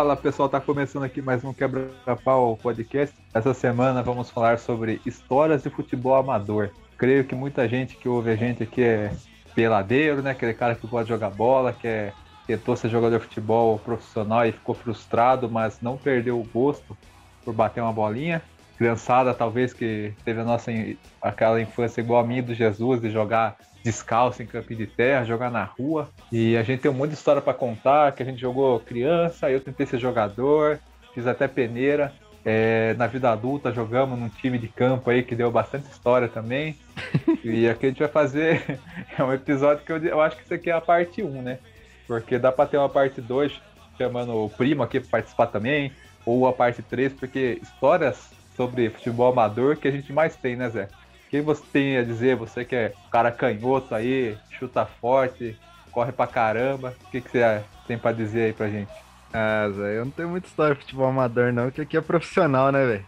[0.00, 3.14] Fala pessoal, tá começando aqui mais um Quebra-Pau podcast.
[3.34, 6.70] Essa semana vamos falar sobre histórias de futebol amador.
[6.96, 9.12] Creio que muita gente que ouve a gente aqui é
[9.54, 10.30] peladeiro, né?
[10.30, 12.14] Aquele cara que gosta de jogar bola, que é,
[12.46, 16.96] tentou ser jogador de futebol profissional e ficou frustrado, mas não perdeu o gosto
[17.44, 18.40] por bater uma bolinha.
[18.78, 20.72] Criançada, talvez, que teve a nossa
[21.20, 25.50] aquela infância igual a minha do Jesus, de jogar descalço em campo de terra, jogar
[25.50, 26.08] na rua.
[26.30, 29.50] E a gente tem um monte de história para contar, que a gente jogou criança,
[29.50, 30.78] eu tentei ser jogador,
[31.14, 32.12] fiz até peneira.
[32.42, 36.76] É, na vida adulta jogamos num time de campo aí que deu bastante história também.
[37.44, 38.80] e aqui a gente vai fazer
[39.18, 41.58] é um episódio que eu, eu acho que isso aqui é a parte 1, né?
[42.06, 43.52] Porque dá para ter uma parte 2
[43.98, 45.92] chamando o primo aqui para participar também,
[46.24, 50.70] ou a parte 3, porque histórias sobre futebol amador que a gente mais tem, né,
[50.70, 50.88] Zé?
[51.30, 52.34] O que você tem a dizer?
[52.34, 55.56] Você que é cara canhoto aí, chuta forte,
[55.92, 56.92] corre pra caramba.
[57.06, 58.90] O que, que você tem pra dizer aí pra gente?
[59.32, 62.72] Ah, Zé, eu não tenho muita história de futebol amador, não, que aqui é profissional,
[62.72, 63.06] né, velho?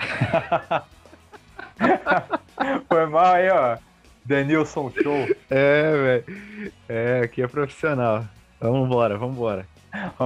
[2.88, 3.78] Foi mal aí, ó.
[4.24, 5.28] Denilson Show.
[5.48, 6.72] É, velho.
[6.88, 8.24] É, aqui é profissional.
[8.60, 9.38] Vamos embora, vamos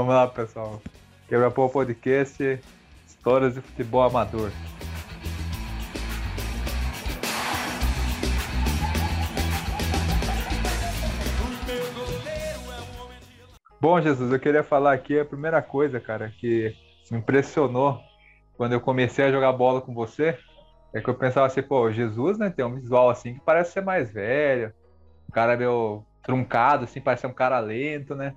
[0.08, 0.80] lá, pessoal.
[1.28, 2.58] Quebra Pau Podcast,
[3.06, 4.50] histórias de futebol amador.
[13.78, 16.74] Bom, Jesus, eu queria falar aqui a primeira coisa, cara, que
[17.10, 18.00] me impressionou
[18.56, 20.38] quando eu comecei a jogar bola com você,
[20.94, 23.82] é que eu pensava assim, pô, Jesus, né, tem um visual assim que parece ser
[23.82, 24.72] mais velho,
[25.28, 28.34] um cara meio truncado, assim, parece ser um cara lento, né?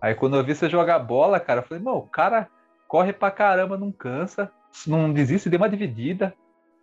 [0.00, 2.48] Aí quando eu vi você jogar bola, cara, eu falei, mano, o cara
[2.86, 4.52] corre pra caramba, não cansa,
[4.86, 6.32] não desiste, deu uma dividida.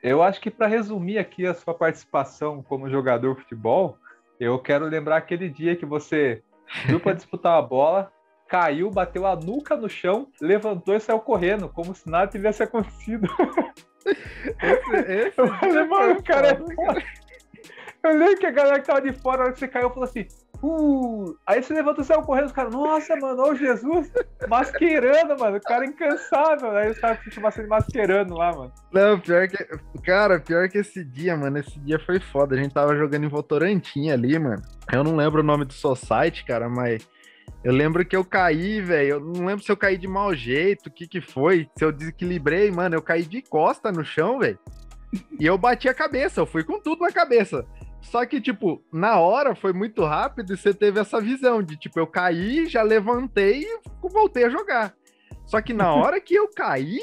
[0.01, 3.97] Eu acho que para resumir aqui a sua participação como jogador de futebol,
[4.37, 6.43] eu quero lembrar aquele dia que você
[6.85, 8.11] Viu para disputar a bola,
[8.47, 13.27] caiu, bateu a nuca no chão, levantou e saiu correndo, como se nada tivesse acontecido.
[14.05, 17.03] Esse, esse eu falei, mano, o cara é foda.
[18.03, 20.03] Eu lembro que a galera que tava de fora, na hora que você caiu, falou
[20.03, 20.27] assim,
[20.61, 21.37] uh!
[21.47, 24.11] Aí você levantou e saiu correndo, os caras, nossa, mano, ô Jesus,
[24.49, 26.71] masquerando, mano, o cara é incansável.
[26.71, 28.73] Aí os caras se masquerando lá, mano.
[28.91, 29.57] Não, pior que.
[30.03, 32.55] Cara, pior que esse dia, mano, esse dia foi foda.
[32.55, 34.61] A gente tava jogando em Votorantim ali, mano.
[34.91, 37.07] Eu não lembro o nome do Society, cara, mas.
[37.63, 39.09] Eu lembro que eu caí, velho.
[39.09, 41.69] Eu não lembro se eu caí de mau jeito, o que que foi.
[41.77, 44.59] Se eu desequilibrei, mano, eu caí de costa no chão, velho.
[45.39, 47.65] E eu bati a cabeça, eu fui com tudo na cabeça.
[48.01, 51.99] Só que, tipo, na hora foi muito rápido e você teve essa visão de, tipo,
[51.99, 54.93] eu caí, já levantei e voltei a jogar.
[55.45, 56.99] Só que na hora que eu caí,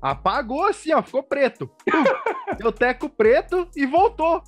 [0.00, 1.70] apagou assim, ó, ficou preto.
[2.58, 4.42] Deu teco preto e voltou.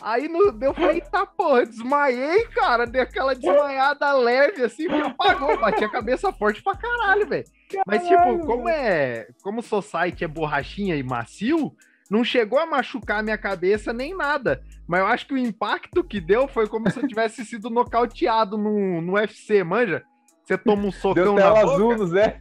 [0.00, 2.86] Aí no, eu falei, eita porra, desmaiei, cara.
[2.86, 5.58] Dei aquela desmaiada leve, assim, que apagou.
[5.58, 7.44] Bati a cabeça forte pra caralho, velho.
[7.86, 9.28] Mas, tipo, como é.
[9.42, 11.74] Como o Society é borrachinha e macio,
[12.10, 14.62] não chegou a machucar a minha cabeça nem nada.
[14.86, 18.56] Mas eu acho que o impacto que deu foi como se eu tivesse sido nocauteado
[18.56, 20.02] no, no UFC, manja?
[20.44, 21.74] Você toma um socão Deu tela na boca.
[21.74, 22.40] azul no Zé.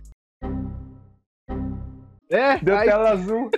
[2.29, 2.88] É, deu aí...
[2.88, 3.51] tela azul.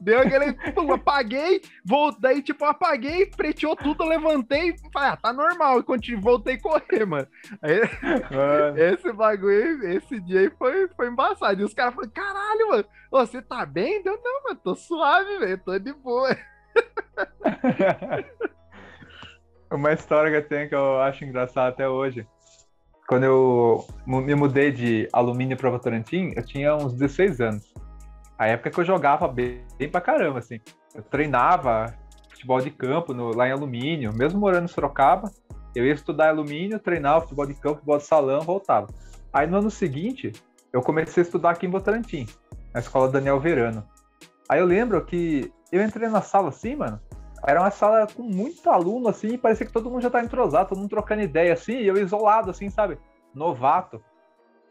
[0.00, 0.56] Deu aquele.
[0.94, 5.80] apaguei, voltei, tipo, apaguei, preteou tudo, levantei, falei, ah, tá normal.
[5.80, 7.28] E continuei, voltei a correr, mano.
[7.62, 7.80] Aí,
[8.30, 8.78] mano.
[8.78, 11.60] Esse bagulho, esse dia aí foi, foi embaçado.
[11.60, 14.02] E os caras falaram, caralho, mano, você tá bem?
[14.02, 16.36] Deu, não, mano, tô suave, velho, tô de boa.
[19.70, 22.26] Uma história que eu tenho que eu acho engraçada até hoje.
[23.06, 27.69] Quando eu me mudei de alumínio para Votorantim, eu tinha uns 16 anos.
[28.40, 30.58] A época que eu jogava bem, bem pra caramba, assim.
[30.94, 31.94] Eu treinava
[32.30, 35.30] futebol de campo no, lá em alumínio, mesmo morando em Sorocaba.
[35.76, 38.86] Eu ia estudar alumínio, treinava futebol de campo, futebol de salão, voltava.
[39.30, 40.32] Aí no ano seguinte,
[40.72, 42.26] eu comecei a estudar aqui em Votorantim,
[42.72, 43.86] na escola Daniel Verano.
[44.48, 46.98] Aí eu lembro que eu entrei na sala assim, mano.
[47.46, 50.70] Era uma sala com muito aluno, assim, e parecia que todo mundo já tá entrosado,
[50.70, 52.96] todo mundo trocando ideia, assim, e eu isolado, assim, sabe?
[53.34, 54.02] Novato.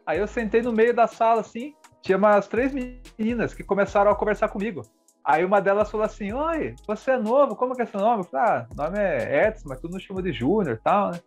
[0.08, 4.16] Aí eu sentei no meio da sala, assim, tinha umas três meninas que começaram a
[4.16, 4.82] conversar comigo.
[5.24, 8.22] Aí uma delas falou assim: Oi, você é novo, como que é seu nome?
[8.22, 11.20] Eu falei: Ah, nome é Edson, mas tu não chama de Júnior e tal, né?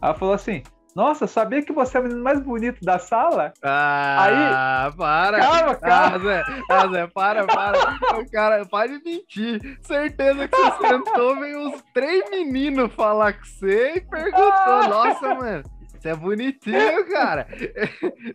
[0.00, 0.62] Ela falou assim:
[0.94, 3.52] nossa, sabia que você é o menino mais bonito da sala?
[3.62, 4.92] Ah, Aí...
[4.96, 5.38] para.
[5.38, 6.16] Calma, calma.
[6.16, 7.78] Ah, Zé, ah, Zé, para, para.
[8.18, 9.78] o cara, para de mentir.
[9.82, 14.42] Certeza que você sentou, veio uns três meninos falar com você e perguntou.
[14.42, 14.88] Ah.
[14.90, 15.79] Nossa, mano.
[16.00, 17.46] Você é bonitinho, cara.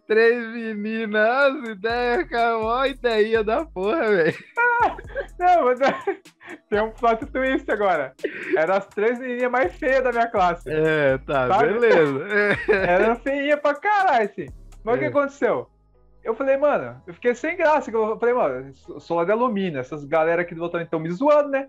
[0.08, 4.38] Três meninas, ideia, cara, ó, ideia da porra, velho.
[5.40, 5.94] Não, mas é...
[6.70, 8.14] tem um plot twist agora.
[8.56, 10.70] Eram as três menininhas mais feias da minha classe.
[10.70, 11.74] É, tá, sabe?
[11.74, 12.28] beleza.
[12.72, 14.46] Era feinha pra caralho, assim.
[14.84, 15.08] Mas o que é.
[15.08, 15.68] aconteceu?
[16.24, 17.90] eu falei, mano, eu fiquei sem graça.
[17.92, 21.50] Eu falei, mano, sou lá de alumínio, essas galera aqui do Votorantim estão me zoando,
[21.50, 21.68] né?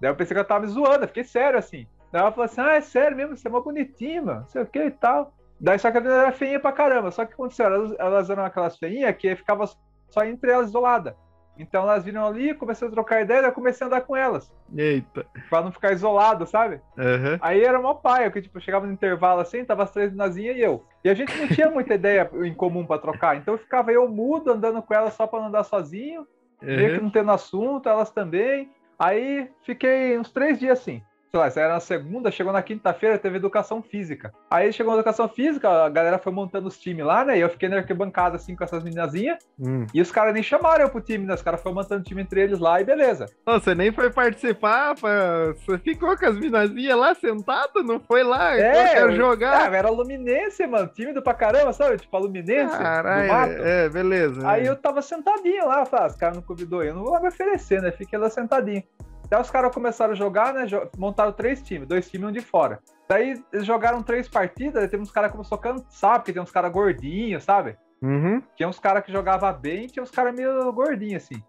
[0.00, 1.86] Daí eu pensei que ela tava me zoando, eu fiquei sério assim.
[2.10, 4.62] Daí ela falou assim: ah, é sério mesmo, você é mó bonitinho, mano, não sei
[4.62, 5.34] o que e tal.
[5.60, 7.10] Daí só que ela era feinha pra caramba.
[7.10, 9.66] Só que aconteceu, elas, elas eram aquelas feinhas que ficava
[10.08, 11.16] só entre elas isolada.
[11.58, 14.52] Então elas viram ali, comecei a trocar ideia, eu comecei a andar com elas.
[14.76, 15.26] Eita.
[15.50, 16.76] Pra não ficar isolado, sabe?
[16.96, 17.36] Uhum.
[17.40, 20.60] Aí era uma paia, que tipo, chegava no intervalo assim, tava as três nazinhas e
[20.60, 20.84] eu.
[21.02, 23.36] E a gente não tinha muita ideia em comum pra trocar.
[23.36, 26.20] Então eu ficava eu mudo, andando com elas só pra não andar sozinho.
[26.62, 26.76] Uhum.
[26.76, 28.70] Meio que não tendo assunto, elas também.
[28.96, 33.36] Aí fiquei uns três dias assim sei lá, era na segunda, chegou na quinta-feira, teve
[33.36, 34.32] educação física.
[34.50, 37.38] Aí chegou na educação física, a galera foi montando os times lá, né?
[37.38, 39.38] E eu fiquei na arquibancada assim com essas meninazinhas.
[39.58, 39.86] Hum.
[39.92, 41.34] E os caras nem chamaram eu pro time, né?
[41.34, 43.26] Os caras foram montando time entre eles lá e beleza.
[43.46, 48.56] você nem foi participar, você ficou com as meninazinhas lá sentado, não foi lá?
[48.58, 49.70] É, eu jogar.
[49.70, 51.98] Ah, era Luminense, mano, tímido pra caramba, sabe?
[51.98, 54.48] Tipo, a Luminense Caralho, é, beleza.
[54.48, 54.68] Aí é.
[54.70, 57.82] eu tava sentadinho lá, falei, ah, os caras não convidou eu, não vou me oferecer,
[57.82, 57.90] né?
[57.90, 58.82] Fiquei lá sentadinho.
[59.30, 60.66] Daí os caras começaram a jogar, né?
[60.96, 62.80] Montaram três times, dois times e um de fora.
[63.08, 66.42] Daí eles jogaram três partidas, aí tem uns caras que começou a cansar, porque tem
[66.42, 67.76] uns caras gordinhos, sabe?
[68.02, 68.42] Uhum.
[68.56, 71.42] Tinha uns caras que jogavam bem, tinha uns caras meio gordinhos, assim.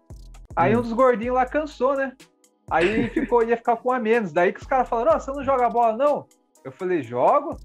[0.54, 0.80] Aí uhum.
[0.80, 2.12] um dos gordinhos lá cansou, né?
[2.70, 4.32] Aí ficou, ia ficar com a menos.
[4.32, 6.26] Daí que os caras falaram, oh, você não joga bola, não?
[6.64, 7.56] Eu falei, jogo?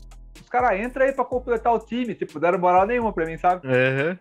[0.42, 3.68] Os caras entram aí pra completar o time, tipo, deram moral nenhuma pra mim, sabe?
[3.68, 4.18] Uhum.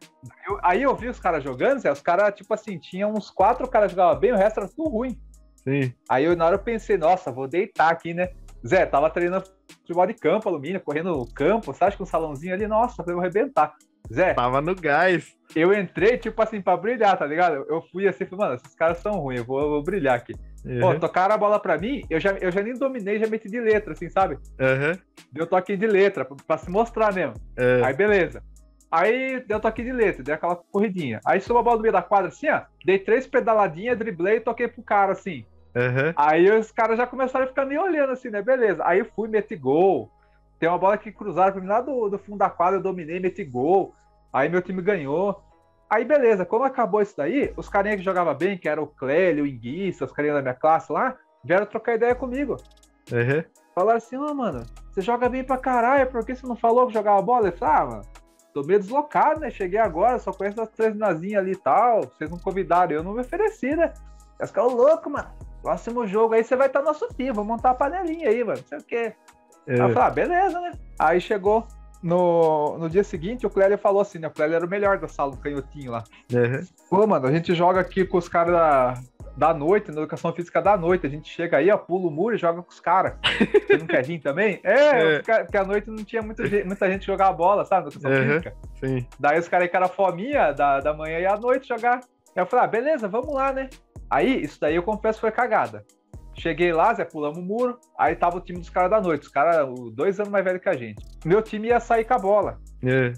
[0.48, 3.68] Eu, aí eu vi os caras jogando, Zé, os caras, tipo assim, tinha uns quatro
[3.68, 5.18] caras que jogavam bem, o resto era tudo ruim.
[5.66, 5.92] Sim.
[6.08, 8.28] Aí eu, na hora eu pensei, nossa, vou deitar aqui, né?
[8.66, 9.46] Zé, tava treinando
[9.80, 13.20] futebol de campo, alumínio, correndo no campo, sabe, com um salãozinho ali, nossa, eu vou
[13.20, 13.74] arrebentar.
[14.12, 14.34] Zé.
[14.34, 15.34] Tava no gás.
[15.54, 17.64] Eu entrei, tipo assim, pra brilhar, tá ligado?
[17.68, 20.34] Eu fui assim, falei, mano, esses caras são ruins, eu vou, eu vou brilhar aqui.
[20.64, 20.80] Uhum.
[20.80, 23.60] Pô, tocaram a bola pra mim, eu já, eu já nem dominei, já meti de
[23.60, 24.34] letra, assim, sabe?
[24.34, 24.98] Uhum.
[25.32, 27.34] Deu toque de letra, pra, pra se mostrar mesmo.
[27.58, 27.84] Uhum.
[27.84, 28.42] Aí, beleza.
[28.90, 31.20] Aí deu toque de letra, dei aquela corridinha.
[31.26, 32.62] Aí subiu a bola no meio da quadra, assim, ó.
[32.84, 35.44] Dei três pedaladinhas, driblei e toquei pro cara, assim.
[35.74, 36.12] Uhum.
[36.16, 38.40] Aí os caras já começaram a ficar me olhando assim, né?
[38.40, 38.82] Beleza.
[38.86, 40.10] Aí eu fui, meti gol.
[40.58, 43.18] Tem uma bola que cruzaram pra mim lá do, do fundo da quadra, eu dominei,
[43.18, 43.94] meti gol.
[44.32, 45.42] Aí meu time ganhou.
[45.90, 49.44] Aí beleza, quando acabou isso daí, os carinhas que jogavam bem, que era o Clélio,
[49.44, 52.56] o Inguissa, os carinhas da minha classe lá, vieram trocar ideia comigo.
[53.12, 53.44] Uhum.
[53.74, 56.86] Falaram assim, ô oh, mano, você joga bem pra caralho, por que você não falou
[56.86, 57.48] que jogava bola?
[57.48, 58.02] Eu falei, ah, mano,
[58.54, 59.50] tô meio deslocado, né?
[59.50, 62.02] Cheguei agora, só conheço as três nazinhas ali e tal.
[62.02, 63.92] Vocês não convidaram, eu não me ofereci, né?
[64.38, 65.28] Eles ficaram loucos, mano.
[65.62, 68.58] Próximo jogo aí você vai estar no nosso time, vamos montar a panelinha aí, mano.
[68.58, 69.14] Não sei o quê.
[69.66, 69.74] É.
[69.74, 70.72] Aí eu falei, ah, beleza, né?
[70.98, 71.66] Aí chegou
[72.02, 74.28] no, no dia seguinte, o Clélio falou assim, né?
[74.28, 76.04] O Clélio era o melhor da sala, o canhotinho lá.
[76.30, 76.66] Uhum.
[76.90, 78.94] Pô, mano, a gente joga aqui com os caras da,
[79.34, 81.06] da noite, na educação física da noite.
[81.06, 83.14] A gente chega aí, ó, pula o muro e joga com os caras.
[83.66, 84.60] Você não quer vir também?
[84.62, 85.18] É, é.
[85.20, 87.86] porque à noite não tinha muita, muita gente jogar bola, sabe?
[87.86, 88.28] Na educação uhum.
[88.28, 88.56] física.
[88.74, 89.06] Sim.
[89.18, 92.00] Daí os caras aí que era fominha da, da manhã e à noite jogar.
[92.36, 93.70] Aí eu falei, ah, beleza, vamos lá, né?
[94.14, 95.84] Aí, isso daí eu confesso foi cagada.
[96.34, 99.28] Cheguei lá, Zé, pulamos o muro, aí tava o time dos caras da noite, os
[99.28, 101.04] caras dois anos mais velho que a gente.
[101.24, 102.60] Meu time ia sair com a bola.
[102.84, 103.12] É.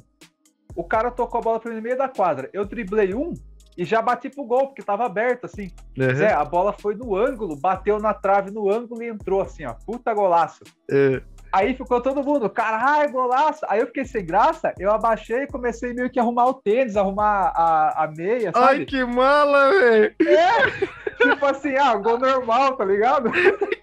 [0.75, 2.49] O cara tocou a bola pra mim no meio da quadra.
[2.51, 3.35] Eu driblei um
[3.77, 5.71] e já bati pro gol, porque tava aberto, assim.
[5.99, 6.15] Uhum.
[6.15, 9.75] Zé, a bola foi no ângulo, bateu na trave no ângulo e entrou, assim, ó.
[9.75, 10.65] Puta golaço.
[10.91, 11.21] É.
[11.57, 13.65] Aí ficou todo mundo, caralho, golaço.
[13.67, 16.99] Aí eu fiquei sem graça, eu abaixei e comecei meio que a arrumar o tênis,
[16.99, 18.81] arrumar a, a meia, sabe?
[18.81, 20.15] Ai, que mala, velho!
[20.21, 20.71] É!
[21.17, 23.31] tipo assim, ah, gol normal, tá ligado?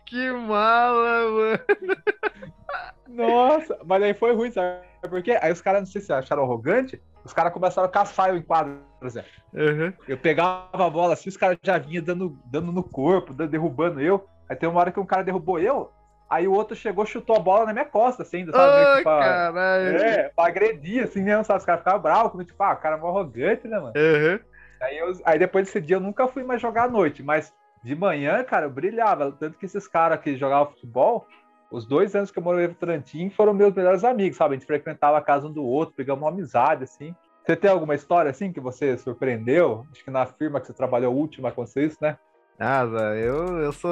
[0.05, 1.59] que mala, mano!
[3.09, 4.77] Nossa, mas aí foi ruim, sabe?
[5.09, 8.37] Porque aí os caras, não sei se acharam arrogante, os caras começaram a caçar eu
[8.37, 9.31] em quadro, por exemplo.
[9.51, 9.91] Uhum.
[10.07, 14.23] Eu pegava a bola assim, os caras já vinham dando, dando no corpo, derrubando eu.
[14.47, 15.89] Aí tem uma hora que um cara derrubou eu,
[16.29, 18.77] Aí o outro chegou, chutou a bola na minha costa, assim, sabe?
[18.77, 19.97] Ai, tipo, caralho.
[19.97, 21.59] É, pra agredir, assim mesmo, sabe?
[21.59, 23.93] Os caras ficavam bravos, como tipo, ah, o cara é mó arrogante, né, mano?
[23.95, 24.39] Uhum.
[24.81, 27.53] Aí, eu, aí depois desse dia eu nunca fui mais jogar à noite, mas
[27.83, 29.31] de manhã, cara, eu brilhava.
[29.31, 31.27] Tanto que esses caras que jogavam futebol,
[31.69, 34.55] os dois anos que eu morei no Trantim foram meus melhores amigos, sabe?
[34.55, 37.13] A gente frequentava a casa um do outro, pegamos uma amizade, assim.
[37.45, 39.85] Você tem alguma história, assim, que você surpreendeu?
[39.91, 42.17] Acho que na firma que você trabalhou última aconteceu isso, né?
[42.57, 43.91] Ah, eu, eu sou.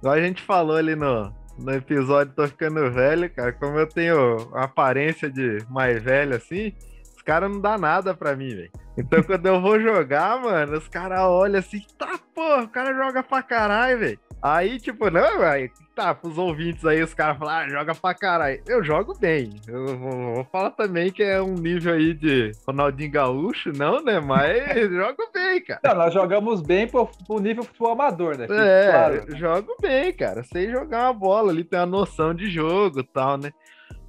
[0.00, 4.50] Igual a gente falou ali no, no episódio Tô Ficando Velho, cara, como eu tenho
[4.54, 6.72] aparência de mais velho assim,
[7.14, 8.70] os caras não dá nada pra mim, velho.
[8.96, 13.22] Então quando eu vou jogar, mano, os caras olham assim, tá, porra, o cara joga
[13.22, 14.18] pra caralho, velho.
[14.42, 18.62] Aí, tipo, não, velho, tá, pros ouvintes aí, os caras falam, ah, joga pra caralho.
[18.66, 19.60] Eu jogo bem.
[19.68, 24.18] Eu vou, falar também que é um nível aí de Ronaldinho Gaúcho, não, né?
[24.18, 25.80] Mas jogo bem, cara.
[25.84, 28.46] Não, nós jogamos bem pro, pro nível futebol amador, né?
[28.50, 29.36] É, claro.
[29.36, 30.42] jogo bem, cara.
[30.42, 33.52] Sei jogar uma bola ali, tem uma noção de jogo e tal, né?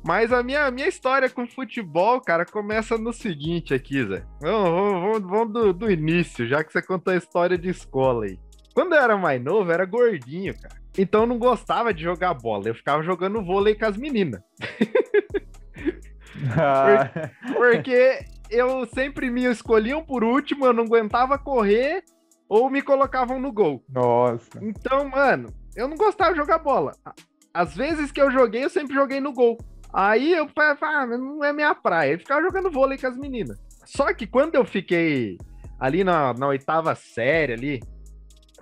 [0.03, 4.23] Mas a minha, minha história com futebol, cara, começa no seguinte aqui, Zé.
[4.41, 8.39] Vamos, vamos, vamos do, do, início, já que você contou a história de escola aí.
[8.73, 10.75] Quando eu era mais novo, eu era gordinho, cara.
[10.97, 12.67] Então eu não gostava de jogar bola.
[12.67, 14.41] Eu ficava jogando vôlei com as meninas.
[16.57, 17.11] Ah.
[17.53, 22.03] porque eu sempre me escolhiam por último, eu não aguentava correr
[22.49, 23.83] ou me colocavam no gol.
[23.87, 24.59] Nossa.
[24.61, 26.93] Então, mano, eu não gostava de jogar bola.
[27.53, 29.57] Às vezes que eu joguei, eu sempre joguei no gol.
[29.93, 32.13] Aí eu falei, ah, não é minha praia.
[32.13, 33.57] Eu ficava jogando vôlei com as meninas.
[33.85, 35.37] Só que quando eu fiquei
[35.79, 37.79] ali na, na oitava série, ali,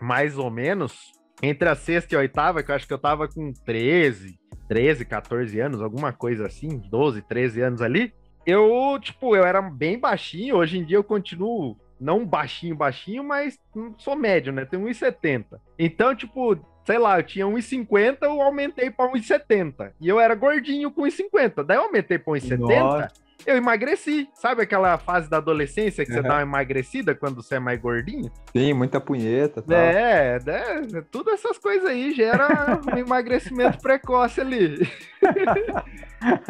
[0.02, 3.28] mais ou menos, entre a sexta e a oitava, que eu acho que eu tava
[3.28, 8.14] com 13, 13, 14 anos, alguma coisa assim, 12, 13 anos ali,
[8.46, 13.60] eu, tipo, eu era bem baixinho, hoje em dia eu continuo não baixinho, baixinho, mas
[13.98, 14.66] sou médio, né?
[14.66, 15.60] Tenho 1,70.
[15.78, 19.92] Então, tipo, sei lá, eu tinha 1,50, eu aumentei para 1,70.
[20.00, 21.64] E eu era gordinho com 1,50.
[21.66, 23.12] Daí eu aumentei para 1,70,
[23.46, 24.30] eu emagreci.
[24.34, 26.18] Sabe aquela fase da adolescência que uhum.
[26.18, 28.32] você dá uma emagrecida quando você é mais gordinho?
[28.56, 29.62] Sim, muita punheta.
[29.62, 29.78] Tal.
[29.78, 34.90] É, é, tudo essas coisas aí gera um emagrecimento precoce ali.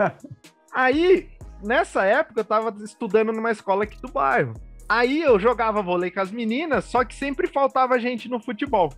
[0.74, 1.30] aí,
[1.64, 4.54] nessa época, eu tava estudando numa escola aqui do bairro.
[4.88, 8.92] Aí eu jogava vôlei com as meninas, só que sempre faltava gente no futebol.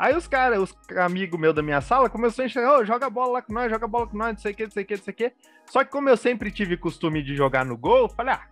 [0.00, 3.32] Aí os caras, os amigos meus da minha sala, começou a enxergar, oh, joga bola
[3.32, 4.96] lá com nós, joga bola com nós, não sei o que, não sei o que,
[4.96, 5.32] não sei o que.
[5.66, 8.46] Só que como eu sempre tive costume de jogar no gol, falei, ah,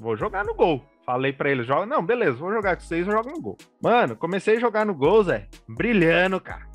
[0.00, 0.84] vou jogar no gol.
[1.06, 3.56] Falei pra eles, joga, não, beleza, vou jogar com vocês, eu jogo no gol.
[3.80, 6.68] Mano, comecei a jogar no gol, Zé, brilhando, cara.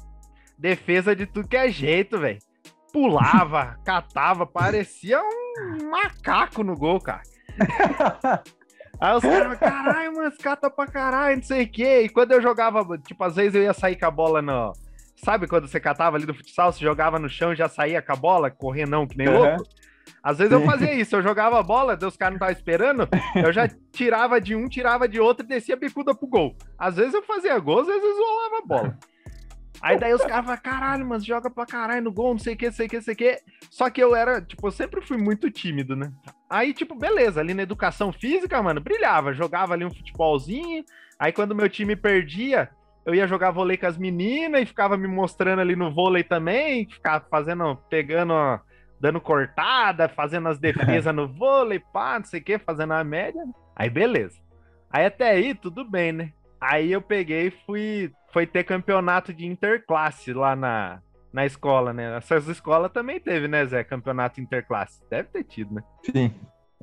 [0.58, 2.40] Defesa de tudo que é jeito, velho.
[2.94, 7.22] Pulava, catava, parecia um macaco no gol, cara.
[9.00, 12.02] Aí os caras, caralho, mano, cata pra caralho, não sei o quê.
[12.02, 14.74] E quando eu jogava, tipo, às vezes eu ia sair com a bola no.
[15.16, 18.14] Sabe quando você catava ali no futsal, você jogava no chão e já saía com
[18.14, 19.38] a bola, correndo não, que nem uhum.
[19.38, 19.64] louco?
[20.22, 20.62] Às vezes Sim.
[20.62, 24.40] eu fazia isso, eu jogava a bola, os caras não estavam esperando, eu já tirava
[24.42, 26.56] de um, tirava de outro e descia bicuda pro gol.
[26.78, 28.98] Às vezes eu fazia gol, às vezes eu rolava a bola.
[29.86, 32.58] Aí daí os caras falam, caralho, mas joga pra caralho no gol, não sei o
[32.58, 33.40] que, não sei o que, não sei o que.
[33.70, 36.12] Só que eu era, tipo, eu sempre fui muito tímido, né?
[36.50, 40.84] Aí, tipo, beleza, ali na educação física, mano, brilhava, jogava ali um futebolzinho.
[41.20, 42.68] Aí quando meu time perdia,
[43.06, 46.90] eu ia jogar vôlei com as meninas e ficava me mostrando ali no vôlei também,
[46.90, 48.34] ficava fazendo, pegando,
[49.00, 53.44] dando cortada, fazendo as defesas no vôlei, pá, não sei o que, fazendo a média.
[53.76, 54.42] Aí beleza.
[54.90, 56.34] Aí até aí, tudo bem, né?
[56.60, 61.02] Aí eu peguei e fui foi ter campeonato de interclasse lá na,
[61.32, 62.18] na escola, né?
[62.18, 63.82] Essas escolas também teve, né, Zé?
[63.82, 65.02] Campeonato interclasse.
[65.10, 65.82] Deve ter tido, né?
[66.04, 66.34] Sim.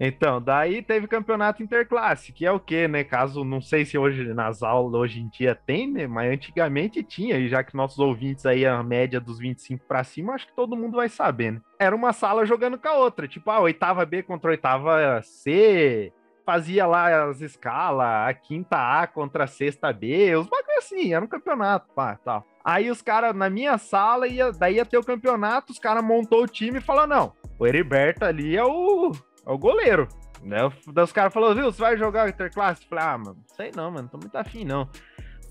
[0.01, 3.05] Então, daí teve campeonato interclasse, que é o quê, né?
[3.05, 6.07] Caso, não sei se hoje nas aulas, hoje em dia tem, né?
[6.07, 10.33] Mas antigamente tinha, e já que nossos ouvintes aí, a média dos 25 para cima,
[10.33, 11.61] acho que todo mundo vai saber, né?
[11.79, 16.11] Era uma sala jogando com a outra, tipo, a oitava B contra a oitava C,
[16.45, 21.25] fazia lá as escalas, a quinta A contra a sexta B, os bagulho assim, era
[21.25, 22.45] um campeonato, pá, tal.
[22.65, 26.43] Aí os caras, na minha sala, ia, daí ia ter o campeonato, os caras montou
[26.43, 29.13] o time e falou, não, o Heriberto ali é o,
[29.47, 30.09] é o goleiro.
[30.43, 32.87] Daí os caras falaram, viu, você vai jogar o Interclasse?
[32.87, 34.89] Falei, ah, mano, sei não, mano, tô muito afim não.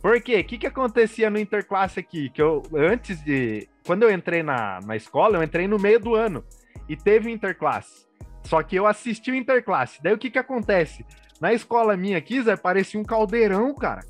[0.01, 0.39] Por quê?
[0.39, 2.29] O que, que acontecia no Interclasse aqui?
[2.29, 3.69] Que eu, antes de.
[3.85, 6.43] Quando eu entrei na, na escola, eu entrei no meio do ano.
[6.89, 8.07] E teve Interclasse.
[8.43, 10.01] Só que eu assisti o Interclasse.
[10.01, 11.05] Daí o que que acontece?
[11.39, 14.01] Na escola minha aqui, Zé, parecia um caldeirão, cara.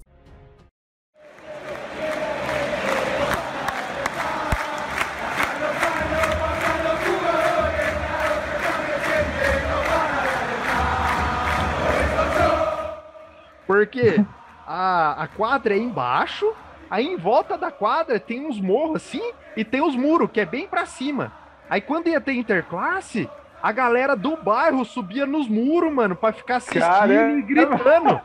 [13.66, 14.24] Porque
[14.68, 16.54] a, a quadra é embaixo,
[16.90, 20.46] aí em volta da quadra tem uns morros assim e tem os muros, que é
[20.46, 21.32] bem para cima.
[21.70, 23.30] Aí quando ia ter interclasse,
[23.62, 27.38] a galera do bairro subia nos muros, mano, pra ficar assistindo Caramba.
[27.38, 28.22] e gritando.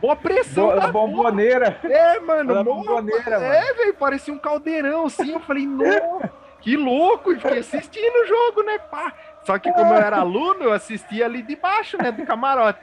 [0.00, 1.78] Boa pressão Bo da bomboneira.
[1.84, 2.64] É, mano.
[2.64, 3.52] bomboneira, mano.
[3.52, 5.32] É, velho, parecia um caldeirão, assim.
[5.32, 7.32] Eu falei, nossa, que louco.
[7.32, 9.12] E fiquei assistindo o jogo, né, pá.
[9.44, 12.80] Só que como eu era aluno, eu assistia ali de baixo, né, do camarote.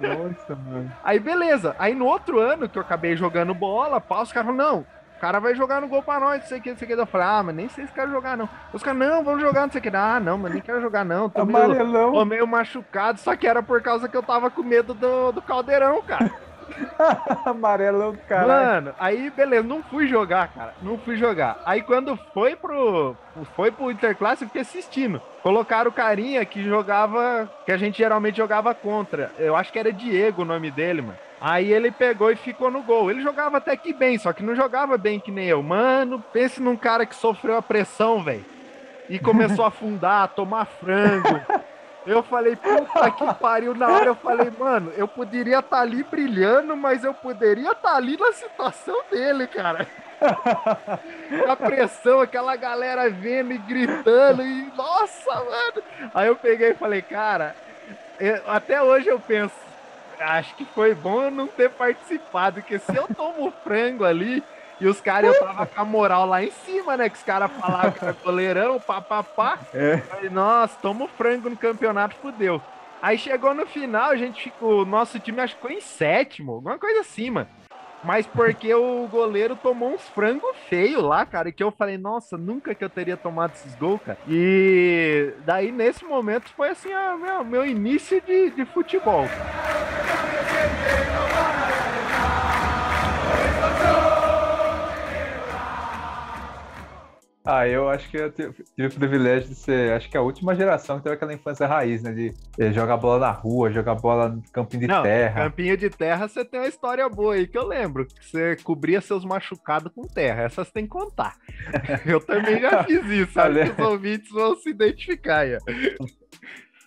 [0.00, 0.92] Nossa, mano.
[1.02, 1.74] Aí, beleza.
[1.80, 4.86] Aí, no outro ano que eu acabei jogando bola, pá, os caras falaram, não,
[5.24, 7.00] cara vai jogar no gol pra nós, não sei o que, não sei o que.
[7.00, 8.46] Eu falei, ah, mas nem sei se quero jogar, não.
[8.74, 9.88] Os caras, não, vamos jogar, não sei o que.
[9.96, 11.30] Ah, não, mas nem quero jogar, não.
[11.30, 12.10] Tô Amarelão.
[12.10, 15.32] Meio, tô meio machucado, só que era por causa que eu tava com medo do,
[15.32, 16.30] do caldeirão, cara.
[17.46, 18.46] Amarelão, cara.
[18.46, 20.74] Mano, aí beleza, não fui jogar, cara.
[20.82, 21.58] Não fui jogar.
[21.64, 23.16] Aí quando foi pro
[23.56, 25.22] foi pro Interclasse, eu fiquei assistindo.
[25.42, 29.32] Colocaram o carinha que jogava, que a gente geralmente jogava contra.
[29.38, 31.18] Eu acho que era Diego o nome dele, mano.
[31.46, 33.10] Aí ele pegou e ficou no gol.
[33.10, 35.62] Ele jogava até que bem, só que não jogava bem que nem eu.
[35.62, 38.42] Mano, pense num cara que sofreu a pressão, velho.
[39.10, 41.38] e começou a afundar, a tomar frango.
[42.06, 43.74] Eu falei, puta que pariu.
[43.74, 47.90] Na hora eu falei, mano, eu poderia estar tá ali brilhando, mas eu poderia estar
[47.90, 49.86] tá ali na situação dele, cara.
[51.46, 55.82] a pressão, aquela galera vendo e gritando, e nossa, mano.
[56.14, 57.54] Aí eu peguei e falei, cara,
[58.18, 59.54] eu, até hoje eu penso,
[60.24, 64.42] acho que foi bom eu não ter participado, porque se eu tomo frango ali,
[64.80, 67.08] e os caras, eu tava com a moral lá em cima, né?
[67.08, 69.58] Que os caras falavam que era goleirão, papapá.
[69.72, 69.98] É.
[69.98, 72.60] Falei, nossa, toma frango no campeonato, fudeu.
[73.00, 74.82] Aí chegou no final, a gente ficou.
[74.82, 77.48] O nosso time acho que ficou em sétimo, alguma coisa assim, mano.
[78.04, 82.74] Mas porque o goleiro tomou uns frangos feios lá, cara, que eu falei, nossa, nunca
[82.74, 84.18] que eu teria tomado esses gols, cara.
[84.28, 89.26] E daí, nesse momento, foi assim, o meu, meu início de, de futebol.
[97.46, 100.96] Ah, eu acho que eu tive o privilégio de ser, acho que a última geração
[100.96, 102.10] que teve aquela infância raiz, né?
[102.10, 105.44] De eh, jogar bola na rua, jogar bola no campinho de Não, terra.
[105.44, 108.06] Campinho de terra, você tem uma história boa aí que eu lembro.
[108.06, 110.44] Que você cobria seus machucados com terra.
[110.44, 111.36] Essas tem que contar.
[112.06, 113.60] eu também já fiz isso, sabe?
[113.60, 115.58] Os ouvintes vão se identificar aí.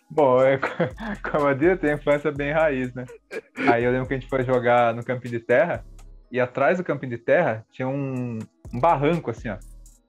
[0.09, 0.57] Bom, é,
[1.31, 3.05] como eu disse, tem infância bem raiz, né?
[3.71, 5.85] Aí eu lembro que a gente foi jogar no campinho de terra
[6.31, 8.39] e atrás do campinho de terra tinha um,
[8.73, 9.57] um barranco, assim, ó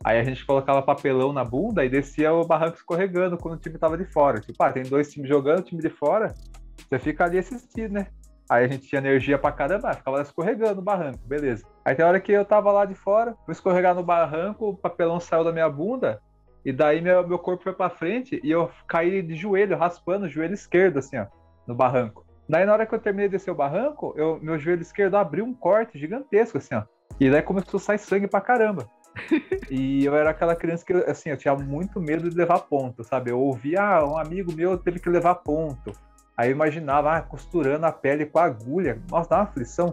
[0.05, 3.78] Aí a gente colocava papelão na bunda e descia o barranco escorregando quando o time
[3.78, 4.40] tava de fora.
[4.40, 6.33] Tipo, ah, tem dois times jogando, o time de fora,
[6.76, 8.07] você fica ali assistindo, né?
[8.49, 11.66] Aí a gente tinha energia pra caramba, ficava escorregando no barranco, beleza.
[11.85, 15.20] Aí tem hora que eu tava lá de fora, fui escorregar no barranco, o papelão
[15.20, 16.18] saiu da minha bunda,
[16.64, 20.29] e daí meu, meu corpo foi pra frente e eu caí de joelho, raspando o
[20.29, 21.27] joelho esquerdo, assim, ó,
[21.66, 22.25] no barranco.
[22.49, 25.44] Daí na hora que eu terminei de descer o barranco, eu, meu joelho esquerdo abriu
[25.44, 26.83] um corte gigantesco, assim, ó.
[27.20, 28.88] E daí começou a sair sangue pra caramba.
[29.70, 33.31] e eu era aquela criança que, assim, eu tinha muito medo de levar ponto, sabe?
[33.31, 35.92] Eu ouvia, ah, um amigo meu teve que levar ponto.
[36.37, 39.02] Aí eu imaginava, ah, costurando a pele com a agulha.
[39.11, 39.92] Nossa, dá uma aflição.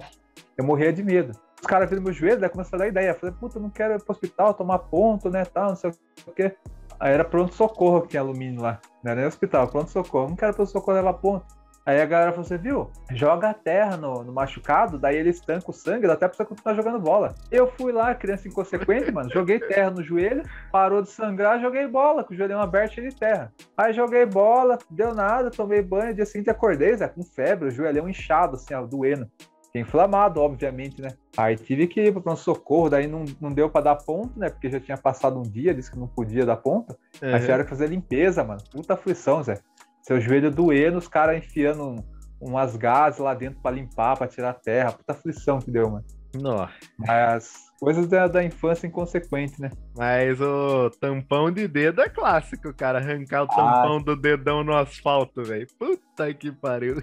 [0.58, 1.32] Eu morria de medo.
[1.60, 3.10] Os caras viram meu joelho, daí começaram a dar ideia.
[3.10, 5.92] Eu falei, puta, eu não quero ir pro hospital tomar ponto, né, tal, não sei
[6.28, 6.56] o quê.
[7.00, 8.80] Aí era pronto-socorro que tinha alumínio lá.
[9.04, 10.30] Não era nem hospital, pronto-socorro.
[10.30, 11.46] Não quero pronto-socorro levar ponto.
[11.86, 12.90] Aí a galera falou assim, viu?
[13.12, 16.44] Joga a terra no, no machucado, daí ele estanca o sangue, dá até pra você
[16.44, 17.36] continuar jogando bola.
[17.52, 22.24] Eu fui lá, criança inconsequente, mano, joguei terra no joelho, parou de sangrar, joguei bola,
[22.24, 23.54] com o joelhão aberto cheio de terra.
[23.78, 28.10] Aí joguei bola, deu nada, tomei banho, dia seguinte acordei, Zé, com febre, o joelhão
[28.10, 29.30] inchado, assim, ó, doendo.
[29.76, 31.10] Inflamado, obviamente, né?
[31.36, 34.50] Aí tive que ir para um socorro, daí não, não deu para dar ponto, né?
[34.50, 36.98] Porque já tinha passado um dia, disse que não podia dar ponto.
[37.22, 37.34] Uhum.
[37.34, 38.62] Aí tiveram que fazer limpeza, mano.
[38.72, 39.60] Puta aflição, Zé
[40.06, 42.04] seu joelho doendo, os caras enfiando
[42.40, 44.92] umas gases lá dentro para limpar, para tirar a terra.
[44.92, 46.06] Puta aflição que deu, mano.
[46.36, 46.74] Nossa.
[47.00, 49.70] Mas coisas da, da infância inconsequente, né?
[49.98, 53.00] Mas o tampão de dedo é clássico, cara.
[53.00, 54.04] Arrancar o tampão ah.
[54.04, 55.66] do dedão no asfalto, velho.
[55.80, 57.02] Puta que pariu.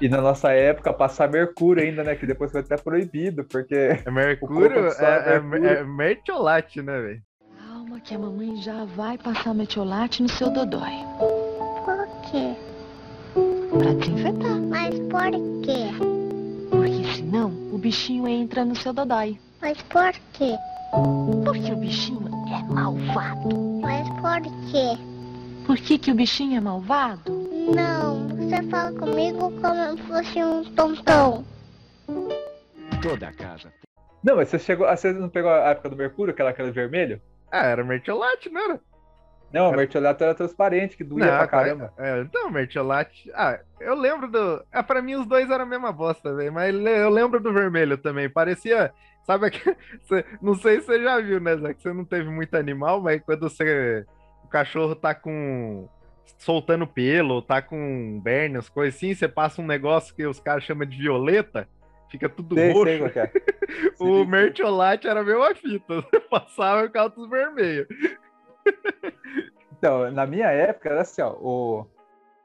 [0.00, 2.14] E na nossa época, passar mercúrio ainda, né?
[2.14, 3.74] Que depois foi até proibido, porque.
[3.74, 4.88] É mercúrio?
[4.98, 5.68] É, é, mercúrio.
[5.68, 7.22] é mertiolate, né, velho?
[7.58, 10.92] Calma, que a mamãe já vai passar metiolate no seu dodói?
[13.80, 14.60] Pra desinfetar.
[14.68, 15.30] Mas por
[15.64, 15.88] quê?
[16.70, 19.40] Porque senão o bichinho entra no seu dodói.
[19.62, 20.54] Mas por quê?
[21.46, 23.48] Porque o bichinho é malvado.
[23.80, 24.98] Mas por quê?
[25.64, 27.32] Por que, que o bichinho é malvado?
[27.74, 31.42] Não, você fala comigo como se fosse um tontão.
[33.02, 33.72] Toda a casa.
[34.22, 34.86] Não, mas você chegou.
[34.86, 37.18] Você não pegou a época do Mercúrio, aquela, aquele vermelho?
[37.50, 38.80] Ah, era mertiolate, não era?
[39.52, 41.92] Não, o mertiolate era transparente, que doía não, pra caramba.
[41.98, 43.30] É, então, o mertiolate.
[43.34, 44.64] Ah, eu lembro do.
[44.70, 46.52] Ah, pra mim os dois eram a mesma bosta, velho.
[46.52, 48.28] Mas eu lembro do vermelho também.
[48.28, 48.92] Parecia.
[49.24, 49.76] Sabe aqui?
[50.40, 51.74] Não sei se você já viu, né, Zé?
[51.74, 54.04] Que você não teve muito animal, mas quando você.
[54.44, 55.88] O cachorro tá com.
[56.38, 60.64] soltando pelo, tá com berne, as coisas assim, você passa um negócio que os caras
[60.64, 61.68] chamam de violeta
[62.10, 63.12] fica tudo sei, roxo.
[63.94, 64.10] Sei é.
[64.10, 66.02] o mertiolate era a mesma fita.
[66.10, 67.86] Você passava o caldo vermelho.
[69.80, 71.86] Então, na minha época era assim, ó, o,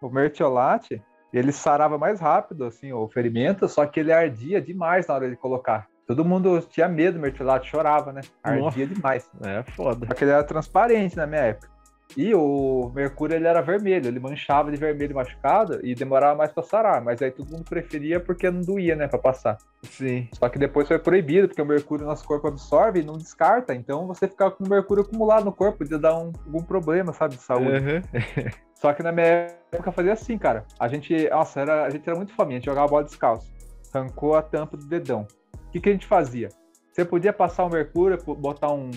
[0.01, 5.15] o mertiolate, ele sarava mais rápido, assim, o ferimento, só que ele ardia demais na
[5.15, 5.85] hora de colocar.
[6.07, 8.21] Todo mundo tinha medo do mertiolate, chorava, né?
[8.41, 8.85] Ardia Nossa.
[8.85, 9.29] demais.
[9.43, 10.05] É foda.
[10.05, 11.74] Porque ele era transparente na minha época.
[12.15, 16.63] E o Mercúrio ele era vermelho, ele manchava de vermelho machucado e demorava mais para
[16.63, 19.57] sarar, mas aí todo mundo preferia porque não doía, né, para passar.
[19.83, 20.27] Sim.
[20.33, 23.73] Só que depois foi proibido, porque o mercúrio no nosso corpo absorve e não descarta,
[23.73, 27.35] então você ficava com o mercúrio acumulado no corpo, podia dar um, algum problema, sabe,
[27.35, 27.69] de saúde.
[27.69, 28.01] Uhum.
[28.75, 30.65] Só que na minha época fazia assim, cara.
[30.79, 33.51] A gente, nossa, era, a gente era muito faminto, a gente jogava bola descalço.
[33.93, 35.25] Arrancou a tampa do dedão.
[35.53, 36.49] O que, que a gente fazia?
[36.91, 38.91] Você podia passar o mercúrio, botar um,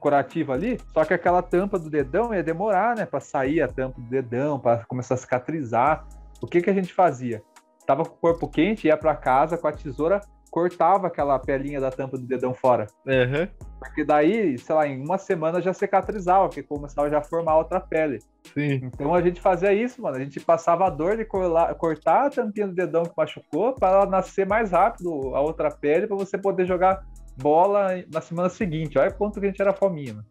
[0.00, 4.00] curativo ali, só que aquela tampa do dedão ia demorar, né, para sair a tampa
[4.00, 6.06] do dedão, para começar a cicatrizar.
[6.40, 7.42] O que que a gente fazia?
[7.86, 11.90] Tava com o corpo quente, ia para casa com a tesoura, cortava aquela pelinha da
[11.90, 12.86] tampa do dedão fora.
[13.06, 13.48] Uhum.
[13.78, 17.80] Porque daí, sei lá, em uma semana já cicatrizava, porque começava já a formar outra
[17.80, 18.18] pele.
[18.52, 18.80] Sim.
[18.84, 20.16] Então a gente fazia isso, mano.
[20.16, 24.06] A gente passava a dor de cortar a tampinha do dedão que machucou para ela
[24.06, 27.02] nascer mais rápido a outra pele para você poder jogar
[27.36, 28.98] bola na semana seguinte.
[28.98, 30.16] Olha quanto que a gente era fominha.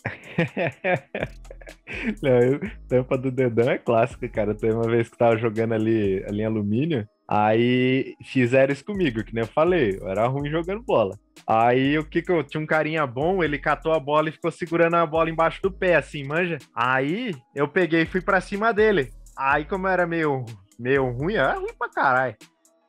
[2.21, 4.55] Não, eu, tampa do dedão é clássica, cara.
[4.55, 9.33] Tem uma vez que tava jogando ali, ali em alumínio, aí fizeram isso comigo, que
[9.33, 11.17] nem eu falei, eu era ruim jogando bola.
[11.47, 14.51] Aí o que que eu tinha um carinha bom, ele catou a bola e ficou
[14.51, 16.57] segurando a bola embaixo do pé, assim, manja.
[16.75, 19.09] Aí eu peguei e fui pra cima dele.
[19.37, 20.45] Aí, como eu era meio,
[20.79, 22.35] meio ruim, era ruim pra caralho.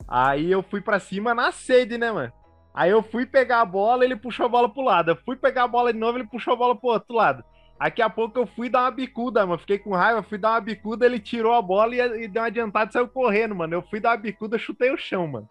[0.08, 2.32] Aí eu fui pra cima na sede, né, mano?
[2.74, 5.10] Aí eu fui pegar a bola, ele puxou a bola pro lado.
[5.10, 7.44] Eu fui pegar a bola de novo, ele puxou a bola pro outro lado.
[7.78, 9.58] Daqui a pouco eu fui dar uma bicuda, mano.
[9.58, 12.48] Fiquei com raiva, fui dar uma bicuda, ele tirou a bola e, e deu uma
[12.48, 13.74] adiantada e saiu correndo, mano.
[13.74, 15.48] Eu fui dar uma bicuda, chutei o chão, mano.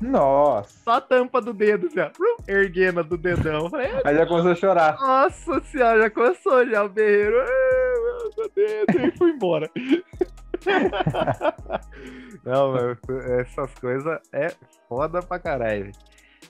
[0.00, 0.78] Nossa.
[0.84, 2.10] Só a tampa do dedo, assim, ó.
[2.46, 3.68] Erguendo do dedão.
[3.68, 5.00] Falei, Aí já começou a chorar.
[5.00, 7.36] Nossa senhora, já começou já o berreiro.
[8.36, 9.68] Meu dedo, e fui embora.
[12.44, 12.96] Não, mano,
[13.40, 14.52] essas coisas é
[14.88, 15.90] foda pra caralho.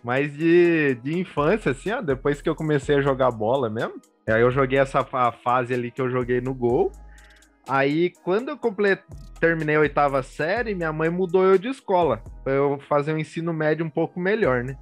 [0.03, 3.95] Mas de, de infância, assim, ó, depois que eu comecei a jogar bola mesmo,
[4.29, 5.05] aí eu joguei essa
[5.45, 6.91] fase ali que eu joguei no gol.
[7.69, 9.01] Aí, quando eu complet...
[9.39, 13.53] terminei a oitava série, minha mãe mudou eu de escola, pra eu fazer um ensino
[13.53, 14.77] médio um pouco melhor, né?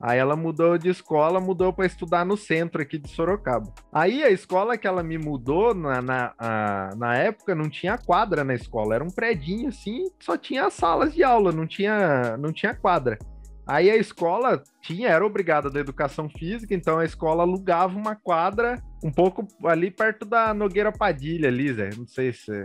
[0.00, 3.70] Aí ela mudou de escola, mudou para estudar no centro aqui de Sorocaba.
[3.92, 8.42] Aí a escola que ela me mudou, na, na, a, na época, não tinha quadra
[8.42, 12.74] na escola, era um predinho assim, só tinha salas de aula, não tinha, não tinha
[12.74, 13.18] quadra.
[13.66, 18.82] Aí a escola tinha, era obrigada da educação física, então a escola alugava uma quadra
[19.02, 21.90] um pouco ali perto da Nogueira Padilha, ali, Zé.
[21.96, 22.62] Não sei se você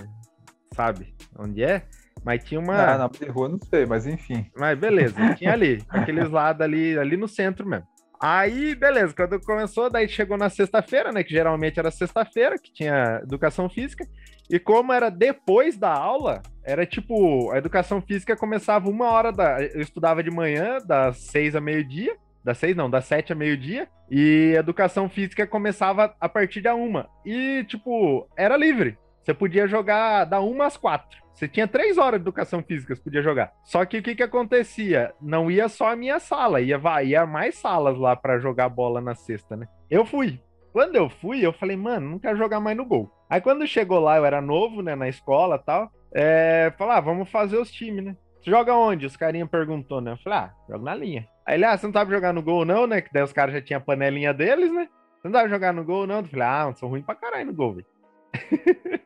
[0.73, 1.85] sabe onde é,
[2.23, 2.75] mas tinha uma.
[2.75, 4.49] Ah, na rua não sei, mas enfim.
[4.57, 7.87] Mas beleza, tinha ali, aqueles lados ali, ali no centro mesmo.
[8.19, 11.23] Aí, beleza, quando começou, daí chegou na sexta-feira, né?
[11.23, 14.07] Que geralmente era sexta-feira, que tinha educação física.
[14.49, 19.61] E como era depois da aula, era tipo, a educação física começava uma hora da.
[19.61, 22.15] Eu estudava de manhã, das seis a meio-dia.
[22.43, 23.87] Das seis, não, das sete a meio-dia.
[24.09, 27.09] E a educação física começava a partir da uma.
[27.25, 28.97] E, tipo, era livre.
[29.23, 31.25] Você podia jogar da uma às quatro.
[31.33, 33.51] Você tinha três horas de educação física, você podia jogar.
[33.63, 35.13] Só que o que, que acontecia?
[35.19, 39.15] Não ia só a minha sala, ia, ia mais salas lá para jogar bola na
[39.15, 39.67] sexta, né?
[39.89, 40.39] Eu fui.
[40.71, 43.11] Quando eu fui, eu falei, mano, não quero jogar mais no gol.
[43.29, 47.29] Aí quando chegou lá, eu era novo, né, na escola tal, é, falar, ah, vamos
[47.29, 48.15] fazer os times, né?
[48.39, 49.05] Você joga onde?
[49.05, 50.11] Os carinha perguntou, né?
[50.11, 51.27] Eu falei, ah, jogo na linha.
[51.45, 53.01] Aí ele, ah, você não sabe jogar no gol não, né?
[53.01, 54.87] Que daí os caras já tinham a panelinha deles, né?
[55.21, 56.17] Você não sabe jogar no gol não?
[56.17, 57.87] Eu falei, ah, eu sou ruim pra caralho no gol, velho.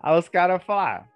[0.00, 1.08] aí os caras falaram, ah,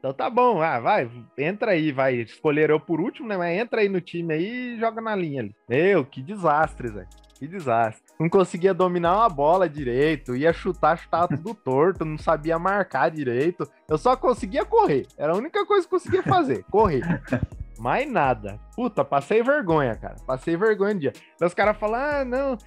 [0.00, 2.16] então tá bom, ah, vai, entra aí, vai.
[2.16, 3.36] Escolheram eu por último, né?
[3.36, 5.54] Mas entra aí no time aí e joga na linha ali.
[5.68, 7.06] Meu, que desastre, Zé.
[7.38, 8.09] Que desastre.
[8.20, 13.66] Não conseguia dominar uma bola direito, ia chutar, chutava tudo torto, não sabia marcar direito.
[13.88, 15.06] Eu só conseguia correr.
[15.16, 17.00] Era a única coisa que conseguia fazer, correr.
[17.80, 18.60] Mais nada.
[18.76, 20.16] Puta, passei vergonha, cara.
[20.26, 21.12] Passei vergonha no dia.
[21.40, 22.58] Os caras falam, ah, não.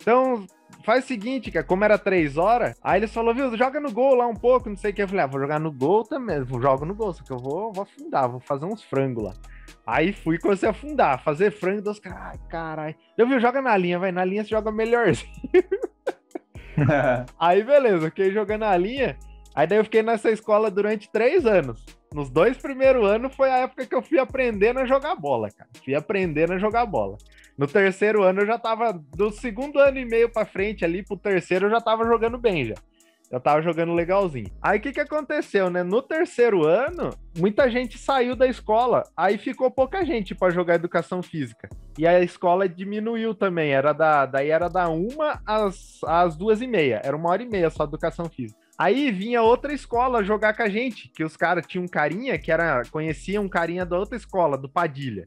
[0.00, 0.46] Então,
[0.82, 4.14] faz o seguinte, cara, como era três horas, aí eles falaram, viu, joga no gol
[4.14, 5.02] lá um pouco, não sei o que.
[5.02, 7.38] Eu falei, ah, vou jogar no gol também, vou jogo no gol, só que eu
[7.38, 9.34] vou, vou afundar, vou fazer uns frangos lá.
[9.86, 12.94] Aí fui comecei a afundar, fazer frango, dos caras, ai, caralho.
[13.16, 15.32] Eu vi, joga na linha, vai, na linha você joga melhorzinho.
[17.38, 19.16] aí beleza, fiquei jogando na linha,
[19.54, 21.84] aí daí eu fiquei nessa escola durante três anos.
[22.12, 25.70] Nos dois primeiros anos foi a época que eu fui aprendendo a jogar bola, cara.
[25.82, 27.16] Fui aprendendo a jogar bola.
[27.56, 31.16] No terceiro ano eu já tava, do segundo ano e meio pra frente ali pro
[31.16, 32.74] terceiro eu já tava jogando bem já.
[33.30, 34.52] Eu tava jogando legalzinho.
[34.60, 35.82] Aí o que que aconteceu, né?
[35.82, 41.22] No terceiro ano, muita gente saiu da escola, aí ficou pouca gente para jogar educação
[41.22, 41.66] física.
[41.98, 46.66] E a escola diminuiu também, era da, daí era da uma às, às duas e
[46.66, 48.60] meia, era uma hora e meia só educação física.
[48.78, 52.50] Aí vinha outra escola jogar com a gente, que os caras tinham um carinha que
[52.50, 55.24] era conhecia um carinha da outra escola, do Padilha.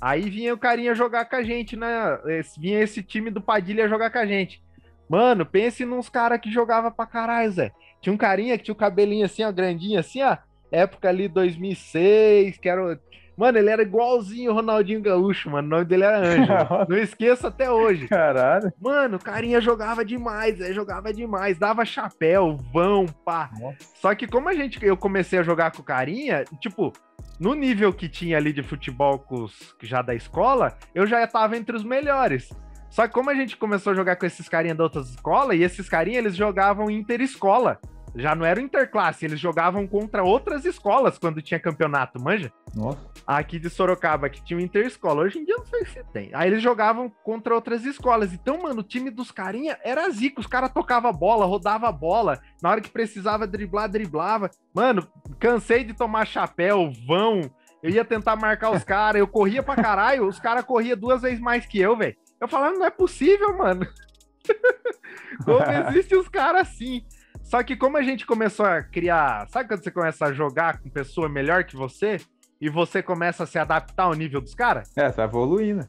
[0.00, 2.18] Aí vinha o carinha jogar com a gente, né?
[2.58, 4.62] Vinha esse time do Padilha jogar com a gente.
[5.08, 7.72] Mano, pense nos caras que jogava pra caralho, Zé.
[8.00, 10.36] Tinha um carinha que tinha o cabelinho assim, ó, grandinho assim, ó.
[10.70, 13.00] Época ali 2006, que era.
[13.36, 15.68] Mano, ele era igualzinho o Ronaldinho Gaúcho, mano.
[15.68, 16.86] O nome dele era Ângelo.
[16.88, 18.08] Não esqueço até hoje.
[18.08, 18.72] Caralho.
[18.80, 20.72] Mano, o carinha jogava demais, Zé.
[20.72, 21.58] Jogava demais.
[21.58, 23.50] Dava chapéu, vão, pá.
[23.60, 23.76] Nossa.
[23.96, 26.92] Só que como a gente, eu comecei a jogar com o carinha, tipo,
[27.38, 31.56] no nível que tinha ali de futebol com os, já da escola, eu já estava
[31.56, 32.50] entre os melhores.
[32.90, 35.62] Só que como a gente começou a jogar com esses carinha da outras escolas, e
[35.62, 37.78] esses carinha, eles jogavam interescola.
[38.16, 42.50] Já não era interclasse, eles jogavam contra outras escolas quando tinha campeonato, manja?
[42.74, 42.98] Nossa.
[43.26, 45.22] Aqui de Sorocaba, que tinha um interescola.
[45.22, 46.30] Hoje em dia não sei se tem.
[46.32, 48.32] Aí eles jogavam contra outras escolas.
[48.32, 50.40] Então, mano, o time dos carinha era zico.
[50.40, 52.40] Os caras tocavam bola, rodava bola.
[52.62, 54.50] Na hora que precisava driblar, driblava.
[54.74, 55.06] Mano,
[55.38, 57.42] cansei de tomar chapéu, vão.
[57.82, 61.38] Eu ia tentar marcar os caras, eu corria pra caralho, os caras corriam duas vezes
[61.38, 62.16] mais que eu, velho.
[62.40, 63.86] Eu falava, não é possível, mano.
[65.44, 67.04] Como existem os caras assim?
[67.46, 69.48] Só que como a gente começou a criar.
[69.48, 72.16] Sabe quando você começa a jogar com pessoa melhor que você?
[72.60, 74.90] E você começa a se adaptar ao nível dos caras?
[74.96, 75.86] É, tá evoluindo.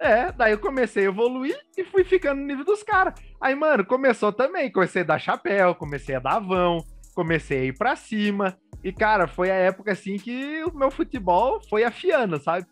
[0.00, 3.14] É, daí eu comecei a evoluir e fui ficando no nível dos caras.
[3.38, 4.72] Aí, mano, começou também.
[4.72, 6.78] Comecei a dar chapéu, comecei a dar vão,
[7.14, 8.56] comecei a ir pra cima.
[8.82, 12.66] E, cara, foi a época assim que o meu futebol foi afiando, sabe?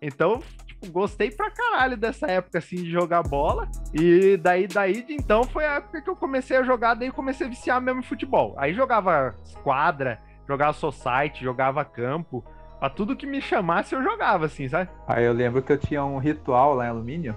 [0.00, 0.40] Então,
[0.90, 3.68] gostei pra caralho dessa época assim de jogar bola.
[3.92, 7.14] E daí, daí de então foi a época que eu comecei a jogar, daí eu
[7.14, 8.54] comecei a viciar mesmo em futebol.
[8.56, 12.44] Aí jogava quadra, jogava society, jogava campo.
[12.78, 14.90] Pra tudo que me chamasse, eu jogava, assim, sabe?
[15.06, 17.36] Aí eu lembro que eu tinha um ritual lá em alumínio,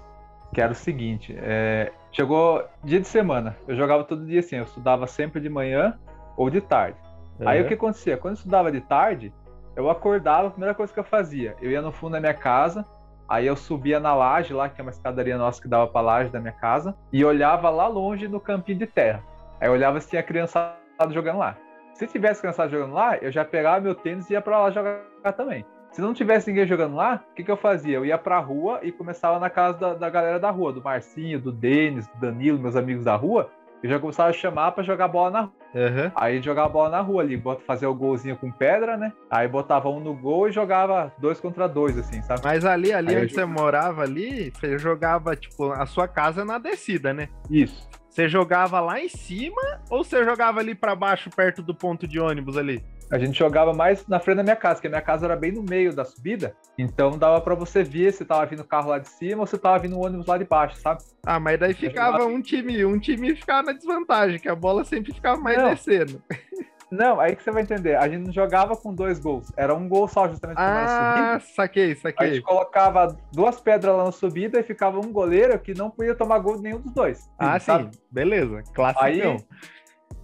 [0.53, 4.63] que era o seguinte: é, chegou dia de semana, eu jogava todo dia assim, eu
[4.63, 5.97] estudava sempre de manhã
[6.35, 6.97] ou de tarde.
[7.45, 8.17] Aí o que acontecia?
[8.17, 9.31] Quando eu estudava de tarde,
[9.75, 12.83] eu acordava, a primeira coisa que eu fazia, eu ia no fundo da minha casa,
[13.27, 16.29] aí eu subia na laje lá, que é uma escadaria nossa que dava pra laje
[16.29, 19.23] da minha casa, e olhava lá longe no campinho de terra.
[19.59, 20.77] Aí eu olhava se tinha criançada
[21.09, 21.57] jogando lá.
[21.93, 25.01] Se tivesse criançada jogando lá, eu já pegava meu tênis e ia pra lá jogar
[25.35, 25.65] também.
[25.91, 27.95] Se não tivesse ninguém jogando lá, o que, que eu fazia?
[27.95, 31.39] Eu ia pra rua e começava na casa da, da galera da rua, do Marcinho,
[31.39, 33.49] do Denis, do Danilo, meus amigos da rua,
[33.81, 35.49] eu já começava a chamar pra jogar bola na.
[35.73, 36.11] Uhum.
[36.15, 39.13] Aí jogava bola na rua ali, fazer o golzinho com pedra, né?
[39.29, 42.41] Aí botava um no gol e jogava dois contra dois, assim, sabe?
[42.43, 46.43] Mas ali, ali Aí eu onde você morava ali, você jogava, tipo, a sua casa
[46.43, 47.29] na descida, né?
[47.49, 47.87] Isso.
[48.17, 52.19] Você jogava lá em cima ou você jogava ali pra baixo, perto do ponto de
[52.19, 52.83] ônibus ali?
[53.11, 55.51] A gente jogava mais na frente da minha casa, porque a minha casa era bem
[55.51, 58.97] no meio da subida, então dava pra você ver se tava vindo o carro lá
[58.97, 61.03] de cima ou se tava vindo o ônibus lá de baixo, sabe?
[61.23, 65.13] Ah, mas daí ficava um time, um time ficava na desvantagem, que a bola sempre
[65.13, 65.69] ficava mais Não.
[65.69, 66.19] descendo.
[66.89, 67.95] Não, aí que você vai entender.
[67.95, 71.33] A gente não jogava com dois gols, era um gol só, justamente por na subida.
[71.35, 72.33] Ah, saquei, A saquei.
[72.35, 76.39] gente colocava duas pedras lá na subida e ficava um goleiro que não podia tomar
[76.39, 77.29] gol de nenhum dos dois.
[77.37, 77.93] Ah, sabe?
[77.93, 78.63] sim, beleza.
[78.73, 79.03] Clássico.
[79.03, 79.37] Aí,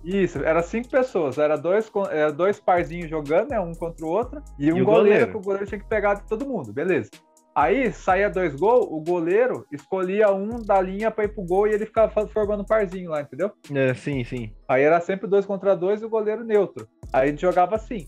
[0.04, 4.41] Isso, era cinco pessoas, era dois, era dois parzinhos jogando, né, um contra o outro,
[4.60, 5.32] e um E o goleiro, goleiro?
[5.32, 7.10] que o goleiro tinha que pegar de todo mundo, beleza.
[7.56, 11.72] Aí saía dois gols, o goleiro escolhia um da linha pra ir pro gol e
[11.74, 13.52] ele ficava formando um parzinho lá, entendeu?
[13.74, 14.52] É, sim, sim.
[14.68, 16.88] Aí era sempre dois contra dois e o goleiro neutro.
[17.12, 18.08] Aí a gente jogava assim.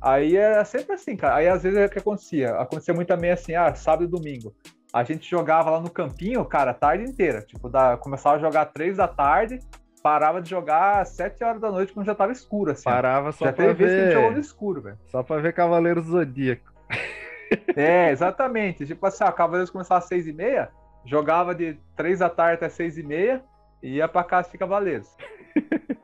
[0.00, 1.36] Aí era sempre assim, cara.
[1.36, 2.50] Aí às vezes o que acontecia?
[2.56, 4.54] Acontecia muito também assim, ah, sábado e domingo.
[4.92, 7.42] A gente jogava lá no campinho, cara, a tarde inteira.
[7.42, 9.58] Tipo, da, começava a jogar três da tarde,
[10.00, 12.84] parava de jogar às sete horas da noite quando já tava escuro, assim.
[12.84, 14.40] Parava só já pra teve vezes que a gente jogou no ver.
[14.40, 14.98] escuro, velho.
[15.10, 16.72] Só pra ver Cavaleiro do Zodíaco.
[17.76, 18.86] É, exatamente.
[18.86, 20.70] Tipo assim, ó, Cavaleiros começava às seis e meia,
[21.04, 23.44] jogava de três da tarde até seis e meia
[23.82, 25.14] e ia pra casa de Cavaleiros.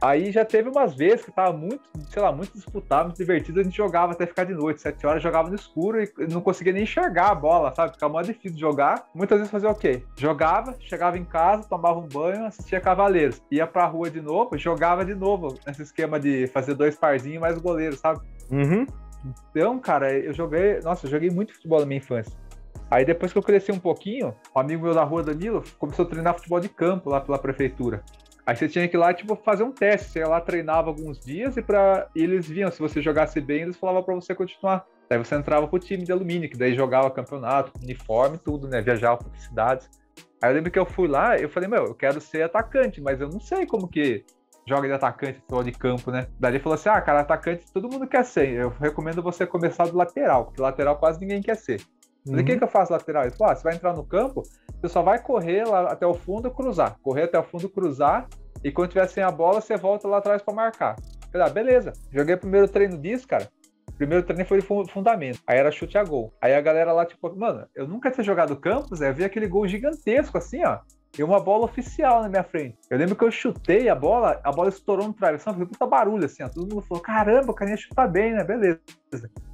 [0.00, 3.64] Aí já teve umas vezes que tava muito, sei lá, muito disputado, muito divertido, a
[3.64, 6.84] gente jogava até ficar de noite, sete horas, jogava no escuro e não conseguia nem
[6.84, 7.94] enxergar a bola, sabe?
[7.94, 9.08] Ficava mais difícil de jogar.
[9.12, 10.04] Muitas vezes fazia o quê?
[10.16, 13.42] Jogava, chegava em casa, tomava um banho, assistia Cavaleiros.
[13.50, 17.56] Ia pra rua de novo, jogava de novo, nesse esquema de fazer dois parzinhos mais
[17.56, 18.20] o goleiro, sabe?
[18.52, 18.86] Uhum.
[19.24, 20.80] Então, cara, eu joguei.
[20.80, 22.36] Nossa, eu joguei muito futebol na minha infância.
[22.90, 26.08] Aí depois que eu cresci um pouquinho, um amigo meu da rua, Danilo, começou a
[26.08, 28.02] treinar futebol de campo lá pela prefeitura.
[28.46, 30.10] Aí você tinha que ir lá, tipo, fazer um teste.
[30.10, 32.08] Você ia lá, treinava alguns dias e, pra...
[32.16, 34.86] e eles viam se você jogasse bem, eles falavam pra você continuar.
[35.08, 38.80] Daí você entrava pro time de alumínio, que daí jogava campeonato, uniforme tudo, né?
[38.80, 39.90] Viajava para cidades.
[40.40, 43.20] Aí eu lembro que eu fui lá, eu falei, meu, eu quero ser atacante, mas
[43.20, 44.24] eu não sei como que
[44.68, 46.26] joga de atacante, futebol de campo, né?
[46.38, 48.50] Daí falou assim: ah, cara, atacante todo mundo quer ser.
[48.52, 51.80] Eu recomendo você começar do lateral, porque lateral quase ninguém quer ser.
[51.80, 52.58] Eu Falei, o que, Uhum.
[52.58, 53.22] que eu faço lateral?
[53.24, 54.42] Ele falou: ah, você vai entrar no campo,
[54.80, 56.96] você só vai correr lá até o fundo e cruzar.
[57.02, 58.26] Correr até o fundo, cruzar,
[58.62, 60.96] e quando tiver sem a bola, você volta lá atrás pra marcar.
[60.98, 61.92] Eu Falei, ah, beleza.
[62.12, 63.48] Joguei o primeiro treino disso, cara.
[63.96, 65.40] Primeiro treino foi de fu- fundamento.
[65.46, 66.32] Aí era chute a gol.
[66.40, 69.66] Aí a galera lá, tipo, mano, eu nunca tinha jogado campos, eu vi aquele gol
[69.66, 70.78] gigantesco assim, ó.
[71.16, 72.76] E uma bola oficial na minha frente.
[72.90, 76.24] Eu lembro que eu chutei a bola, a bola estourou no travessão, fez puta barulho
[76.24, 76.48] assim, ó.
[76.48, 78.44] Todo mundo falou: caramba, o carinha chuta bem, né?
[78.44, 78.80] Beleza.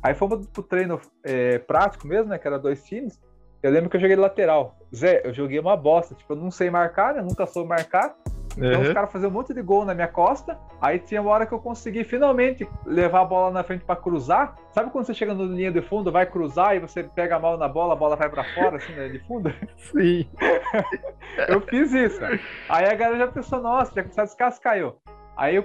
[0.03, 2.39] Aí fomos pro treino é, prático mesmo, né?
[2.39, 3.21] Que era dois times.
[3.63, 4.77] Eu lembro que eu joguei lateral.
[4.95, 6.15] Zé, eu joguei uma bosta.
[6.15, 7.23] Tipo, eu não sei marcar, né?
[7.23, 8.15] Nunca soube marcar.
[8.57, 8.83] Então Uhum.
[8.83, 10.59] os caras faziam um monte de gol na minha costa.
[10.81, 14.55] Aí tinha uma hora que eu consegui finalmente levar a bola na frente pra cruzar.
[14.71, 17.57] Sabe quando você chega no linha de fundo, vai cruzar e você pega a mão
[17.57, 19.53] na bola, a bola vai pra fora, assim, né, de fundo?
[19.77, 20.29] Sim.
[21.49, 22.21] Eu fiz isso.
[22.69, 24.99] Aí a galera já pensou, nossa, já começou a descascar eu.
[25.37, 25.65] Aí eu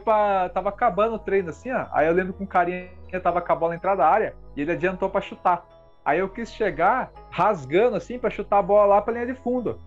[0.52, 1.86] tava acabando o treino assim, ó.
[1.92, 2.90] Aí eu lembro que um carinha
[3.22, 5.64] tava com a bola entrada da área e ele adiantou pra chutar.
[6.04, 9.80] Aí eu quis chegar rasgando assim pra chutar a bola lá pra linha de fundo.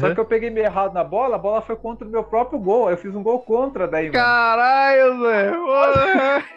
[0.00, 0.14] Só Uhum.
[0.14, 2.86] que eu peguei meio errado na bola, a bola foi contra o meu próprio gol.
[2.88, 4.14] Aí eu fiz um gol contra daí, mano.
[4.14, 5.50] Caralho, Zé!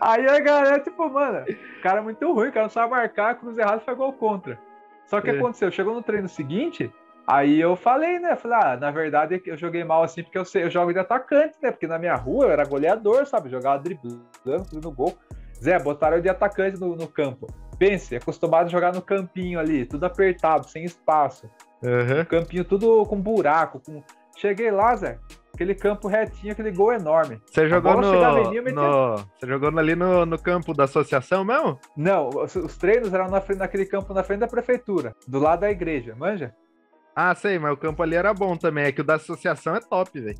[0.00, 1.44] Aí a galera, tipo, mano,
[1.78, 4.58] o cara é muito ruim, o cara não sabe marcar, cruz errado foi gol contra.
[5.06, 5.32] Só que É.
[5.38, 6.92] aconteceu, chegou no treino seguinte,
[7.26, 8.36] aí eu falei, né?
[8.36, 11.56] Falei, ah, na verdade eu joguei mal assim porque eu, sei, eu jogo de atacante,
[11.62, 11.70] né?
[11.70, 13.48] Porque na minha rua eu era goleador, sabe?
[13.48, 15.16] Jogava driblando, fazendo gol.
[15.62, 17.46] Zé, botaram eu de atacante no, no campo.
[17.78, 21.48] Pense, acostumado a jogar no campinho ali, tudo apertado, sem espaço.
[21.82, 22.24] Uhum.
[22.24, 23.80] Campinho tudo com buraco.
[23.84, 24.02] Com...
[24.36, 25.18] Cheguei lá, Zé,
[25.54, 27.40] aquele campo retinho, aquele gol enorme.
[27.46, 31.78] Você jogou no, metia- no- Você jogou ali no, no campo da associação mesmo?
[31.96, 35.60] Não, os, os treinos eram na frente, naquele campo na frente da prefeitura, do lado
[35.60, 36.54] da igreja, manja?
[37.14, 38.84] Ah, sei, mas o campo ali era bom também.
[38.84, 40.38] É que o da associação é top, velho.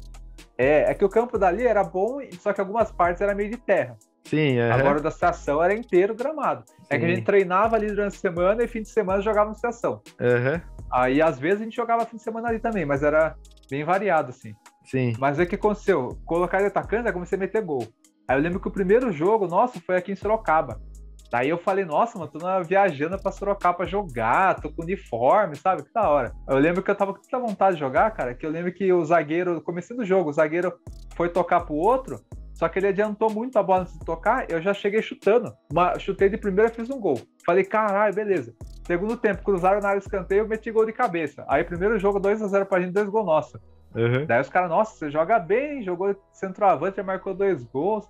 [0.59, 3.57] É, é que o campo dali era bom, só que algumas partes era meio de
[3.57, 3.97] terra.
[4.25, 4.71] Sim, é.
[4.73, 6.65] Agora o da estação era inteiro gramado.
[6.91, 7.15] É que a Sim.
[7.15, 10.03] gente treinava ali durante a semana e fim de semana jogava na estação.
[10.21, 10.61] Aham.
[10.93, 13.37] Aí às vezes a gente jogava fim de semana ali também, mas era
[13.71, 14.53] bem variado assim.
[14.85, 15.13] Sim.
[15.19, 16.19] Mas o que aconteceu?
[16.25, 17.87] Colocar ele atacante, aí comecei a meter gol.
[18.27, 20.81] Aí eu lembro que o primeiro jogo, nossa, foi aqui em Sorocaba.
[21.31, 25.57] Daí eu falei, nossa, mano, tô na- viajando pra Sorocaba pra jogar, tô com uniforme,
[25.57, 25.83] sabe?
[25.83, 26.33] Que da hora.
[26.49, 28.91] Eu lembro que eu tava com tanta vontade de jogar, cara, que eu lembro que
[28.93, 30.73] o zagueiro, comecei do jogo, o zagueiro
[31.15, 32.19] foi tocar pro outro,
[32.55, 35.53] só que ele adiantou muito a bola antes de tocar, eu já cheguei chutando.
[35.71, 37.21] Uma, chutei de primeira, fiz um gol.
[37.45, 38.55] Falei, caralho, beleza.
[38.87, 41.45] Segundo tempo, cruzaram na área de escanteio, meti gol de cabeça.
[41.47, 43.61] Aí primeiro jogo, 2x0 pra gente, dois gols nossos.
[43.95, 44.25] Uhum.
[44.27, 48.07] Daí os caras, nossa, você joga bem, jogou centroavante, marcou dois gols.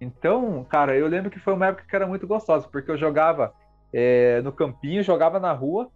[0.00, 3.52] Então, cara, eu lembro que foi uma época que era muito gostosa, porque eu jogava
[3.92, 5.90] é, no campinho, jogava na rua.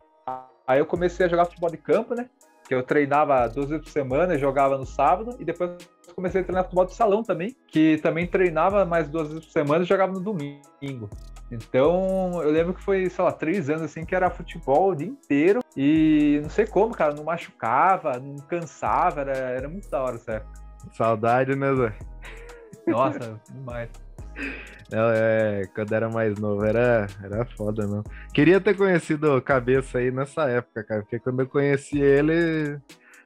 [0.67, 2.29] Aí eu comecei a jogar futebol de campo, né?
[2.67, 5.73] Que eu treinava duas vezes por semana, jogava no sábado, e depois
[6.15, 9.85] comecei a treinar futebol de salão também, que também treinava mais duas vezes por semana
[9.85, 11.11] e jogava no domingo.
[11.51, 15.09] Então, eu lembro que foi, sei lá, três anos assim, que era futebol o dia
[15.09, 15.61] inteiro.
[15.77, 20.33] E não sei como, cara, não machucava, não cansava, era, era muito da hora essa
[20.35, 20.61] época.
[20.93, 21.93] Saudade, né, Zé?
[22.87, 23.91] Nossa, demais.
[24.93, 28.03] É, é, quando era mais novo, era, era foda, não.
[28.35, 32.79] Queria ter conhecido o Cabeça aí nessa época, cara, porque quando eu conheci ele,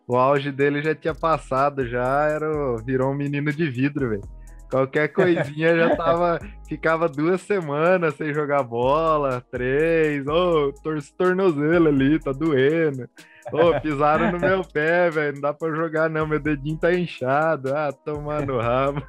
[0.06, 2.46] o auge dele já tinha passado, já era,
[2.84, 4.22] virou um menino de vidro, velho.
[4.70, 6.38] Qualquer coisinha já tava,
[6.68, 13.08] ficava duas semanas sem jogar bola, três, ô, torce tornozelo ali, tá doendo.
[13.52, 17.74] Ô, pisaram no meu pé, velho, não dá pra jogar não, meu dedinho tá inchado,
[17.74, 19.02] ah, tomar no rabo.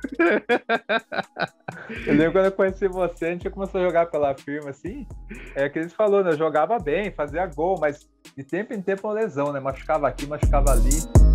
[2.05, 5.07] Eu lembro quando eu conheci você, a gente começou a jogar pela firma assim.
[5.55, 6.31] É que eles falou, né?
[6.31, 9.59] Eu jogava bem, fazia gol, mas de tempo em tempo uma lesão, né?
[9.59, 11.34] Machucava aqui, machucava ali.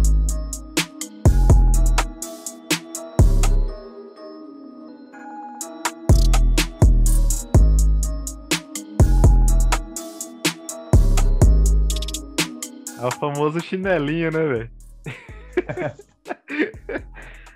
[13.00, 14.70] É o famoso chinelinho, né, velho?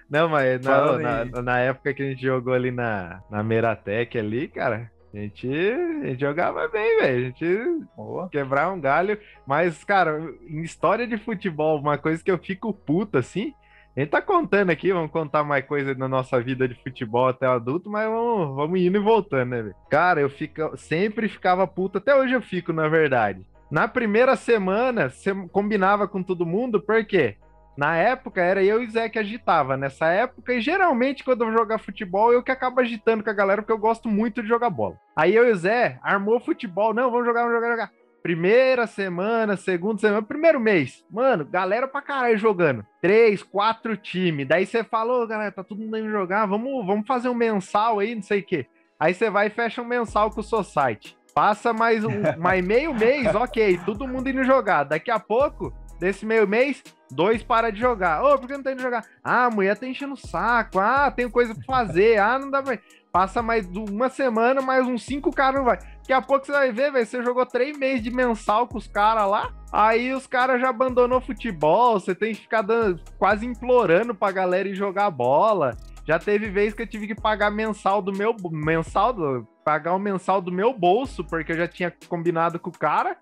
[0.08, 4.48] Não, mas na, na, na época que a gente jogou ali na, na Meratec ali,
[4.48, 7.16] cara, a gente, a gente jogava bem, velho.
[7.16, 8.28] A gente Boa.
[8.28, 9.18] quebrava um galho.
[9.46, 13.54] Mas, cara, em história de futebol, uma coisa que eu fico puto assim.
[13.96, 17.48] A gente tá contando aqui, vamos contar mais coisa da nossa vida de futebol até
[17.48, 19.74] o adulto, mas vamos, vamos indo e voltando, né, velho?
[19.88, 23.46] Cara, eu fico, sempre ficava puto, até hoje eu fico, na verdade.
[23.74, 27.36] Na primeira semana, você combinava com todo mundo, por quê?
[27.76, 29.76] Na época era eu e o Zé que agitava.
[29.76, 33.32] Nessa época, e geralmente quando eu vou jogar futebol, eu que acabo agitando com a
[33.32, 34.96] galera, porque eu gosto muito de jogar bola.
[35.16, 36.94] Aí eu e o Zé armou futebol.
[36.94, 37.90] Não, vamos jogar, vamos jogar, jogar.
[38.22, 41.04] Primeira semana, segunda semana, primeiro mês.
[41.10, 42.86] Mano, galera pra caralho jogando.
[43.02, 44.46] Três, quatro times.
[44.46, 46.46] Daí você falou, galera, tá todo mundo indo jogar.
[46.46, 48.66] Vamos, vamos fazer um mensal aí, não sei o quê.
[49.00, 51.18] Aí você vai e fecha um mensal com o Society.
[51.34, 54.84] Passa mais, um, mais meio mês, ok, todo mundo indo jogar.
[54.84, 58.22] Daqui a pouco, desse meio mês, dois para de jogar.
[58.22, 59.04] Ô, por que não tá indo jogar?
[59.22, 60.78] Ah, a mulher tá enchendo o saco.
[60.78, 62.18] Ah, tenho coisa pra fazer.
[62.18, 62.78] Ah, não dá pra.
[63.10, 65.78] Passa mais uma semana, mais uns cinco caras não vai.
[65.98, 67.06] Daqui a pouco você vai ver, velho.
[67.06, 69.52] Você jogou três meses de mensal com os caras lá.
[69.72, 71.98] Aí os caras já abandonou futebol.
[72.00, 75.76] Você tem que ficar dando, quase implorando pra galera ir jogar bola.
[76.06, 79.98] Já teve vez que eu tive que pagar mensal do meu mensal do, pagar o
[79.98, 83.16] mensal do meu bolso, porque eu já tinha combinado com o cara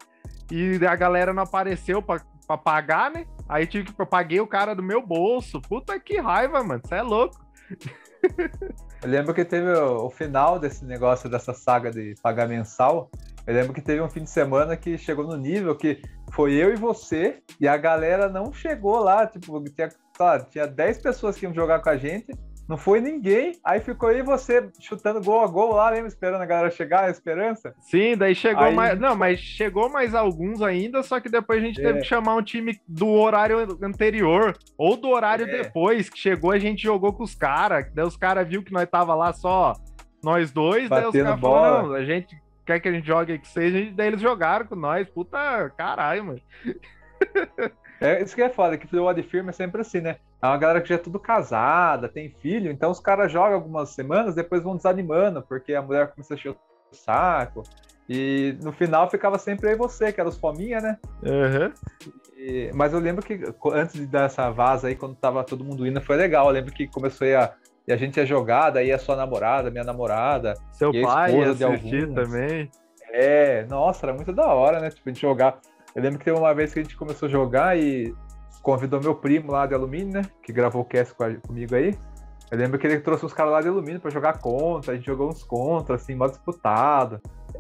[0.51, 2.21] e a galera não apareceu pra
[2.59, 3.25] pagar, né?
[3.49, 5.61] Aí tive que eu paguei o cara do meu bolso.
[5.61, 6.83] Puta que raiva, mano.
[6.85, 7.41] Você é louco.
[9.03, 13.11] Eu lembro que teve o, o final desse negócio, dessa saga de pagar mensal.
[13.47, 16.01] Eu lembro que teve um fim de semana que chegou no nível que
[16.33, 19.27] foi eu e você, e a galera não chegou lá.
[19.27, 22.33] Tipo, tinha, tá, tinha 10 pessoas que iam jogar com a gente,
[22.69, 23.53] não foi ninguém.
[23.65, 26.09] Aí ficou aí você chutando gol a gol lá, lembra?
[26.09, 27.75] Esperando a galera chegar, a esperança.
[27.81, 28.99] Sim, daí chegou Aí- mais.
[28.99, 31.85] Não, mas chegou mais alguns ainda, só que depois a gente É.
[31.85, 35.63] teve que chamar um time do horário anterior, ou do horário É.
[35.63, 37.87] depois, que chegou, a gente jogou com os caras.
[37.95, 39.75] Daí os caras viu que nós tava lá só
[40.23, 43.39] nós dois, daí os Batendo caras falaram, não, a gente quer que a gente jogue
[43.39, 45.09] com vocês, daí eles jogaram com nós.
[45.09, 46.41] Puta caralho, mano.
[48.03, 50.17] É isso que é foda, que futebol de é sempre assim, né?
[50.43, 53.91] É uma galera que já é tudo casada, tem filho, então os caras jogam algumas
[53.91, 56.57] semanas, depois vão desanimando, porque a mulher começa a encher o
[56.93, 57.63] saco.
[58.09, 60.99] E no final ficava sempre aí você, que era os fominha, né?
[61.25, 61.73] Aham.
[62.37, 63.41] E- mas eu lembro que
[63.73, 66.47] antes de dar essa vaza aí, quando tava todo mundo indo, foi legal.
[66.47, 67.53] Eu lembro que começou aí a.
[67.87, 70.55] E a gente ia jogar, daí a sua namorada, minha namorada.
[70.73, 72.15] Seu a pai ia esposa de alguns.
[72.15, 72.71] também.
[73.13, 74.91] É, nossa, era muito da hora, né?
[74.91, 75.59] Tipo, a gente jogar.
[75.95, 78.15] Eu lembro que teve uma vez que a gente começou a jogar e
[78.63, 80.23] convidou meu primo lá de alumínio, né?
[80.43, 81.95] Que gravou o cast com a- comigo aí.
[82.51, 85.07] Eu lembro que ele trouxe uns caras lá de alumínio pra jogar contra, a gente
[85.07, 87.19] jogou uns contra, assim, mó disputado.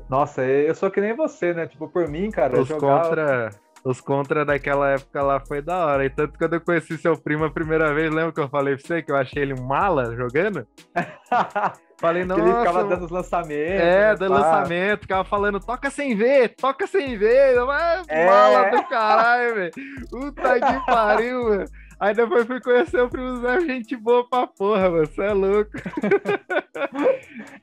[0.09, 1.67] Nossa, eu sou que nem você, né?
[1.67, 3.05] Tipo, por mim, cara, Os jogava...
[3.09, 3.51] contra.
[3.85, 6.05] Os contra daquela época lá foi da hora.
[6.05, 8.77] E tanto que quando eu conheci seu primo a primeira vez, lembra que eu falei
[8.77, 10.65] pra você que eu achei ele um mala jogando?
[12.03, 12.41] Falei, nossa.
[12.43, 13.81] ele ficava dando os lançamentos.
[13.81, 14.35] É, né, do pá.
[14.35, 17.55] lançamento, ficava falando, toca sem ver, toca sem ver.
[17.57, 18.27] Eu, "Ah, É.
[18.27, 19.73] Mala do caralho, velho.
[20.11, 21.65] Puta que pariu, mano.
[22.01, 25.07] Aí depois fui conhecer o primo Zé, gente boa pra porra, mano.
[25.07, 25.71] Você é louco.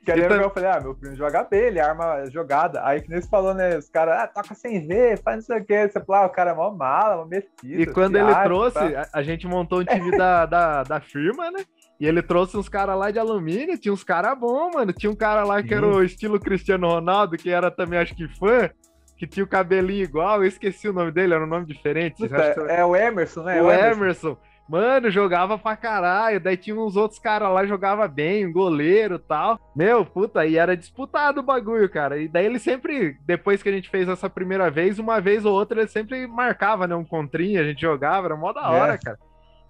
[0.05, 2.81] Que Então- eu falei, ah, meu primo joga bem, ele arma jogada.
[2.85, 3.77] Aí que nem você falou, né?
[3.77, 5.87] Os caras, ah, toca sem ver, faz não sei o que.
[5.87, 7.81] Você falou, ah, o cara é mó mala, mó metido.
[7.81, 9.07] E quando ele acha, trouxe, tá?
[9.13, 11.63] a, a gente montou um time da, da, da firma, né?
[11.99, 14.93] E ele trouxe uns caras lá de alumínio, tinha uns caras bons, mano.
[14.93, 18.27] Tinha um cara lá que era o estilo Cristiano Ronaldo, que era também, acho que
[18.37, 18.69] fã,
[19.17, 20.37] que tinha o cabelinho igual.
[20.41, 22.15] Eu esqueci o nome dele, era um nome diferente.
[22.17, 23.61] Puta, que- é o Emerson, né?
[23.61, 24.37] o Emerson.
[24.69, 26.39] Mano, jogava pra caralho.
[26.39, 29.59] Daí tinha uns outros caras lá, jogava bem, um goleiro e tal.
[29.75, 32.17] Meu, puta, e era disputado o bagulho, cara.
[32.19, 35.53] E daí ele sempre, depois que a gente fez essa primeira vez, uma vez ou
[35.53, 36.95] outra, ele sempre marcava, né?
[36.95, 38.97] Um contrinho, a gente jogava, era mó da hora, É.
[38.99, 39.17] cara.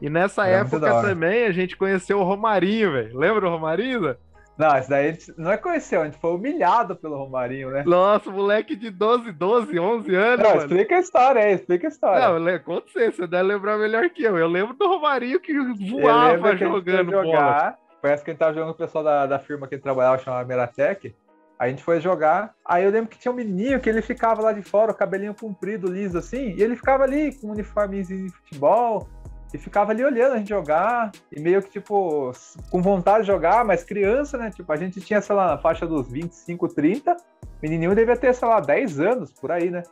[0.02, 3.18] E nessa muito época também a gente conheceu o Romarinho, velho.
[3.18, 4.16] Lembra o Romarinho?
[4.58, 7.84] Não, esse daí a gente não é conheceu, a gente foi humilhado pelo Romarinho, né?
[7.86, 10.62] Nossa, moleque de 12, 12, 11 anos, Não, mano.
[10.62, 12.40] explica a história aí, explica a história.
[12.40, 14.38] Não, conta você, você deve lembrar melhor que eu.
[14.38, 15.54] Eu lembro do Romarinho que
[15.90, 17.24] voava que jogando bola.
[17.24, 19.82] jogar, Parece que a gente tava jogando com o pessoal da, da firma que ele
[19.82, 21.14] trabalhava, chamava Meratec.
[21.58, 22.54] A gente foi jogar.
[22.66, 25.34] Aí eu lembro que tinha um menininho que ele ficava lá de fora, o cabelinho
[25.34, 29.08] comprido, liso assim, e ele ficava ali com um uniformezinho de futebol.
[29.54, 32.32] E ficava ali olhando a gente jogar, e meio que, tipo,
[32.70, 34.52] com vontade de jogar, mas criança, né?
[34.52, 37.14] Tipo, a gente tinha, sei lá, na faixa dos 25, 30.
[37.14, 37.18] O
[37.62, 39.84] menininho devia ter, sei lá, 10 anos, por aí, né?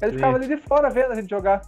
[0.00, 0.16] Ele Sim.
[0.16, 1.60] ficava ali de fora vendo a gente jogar.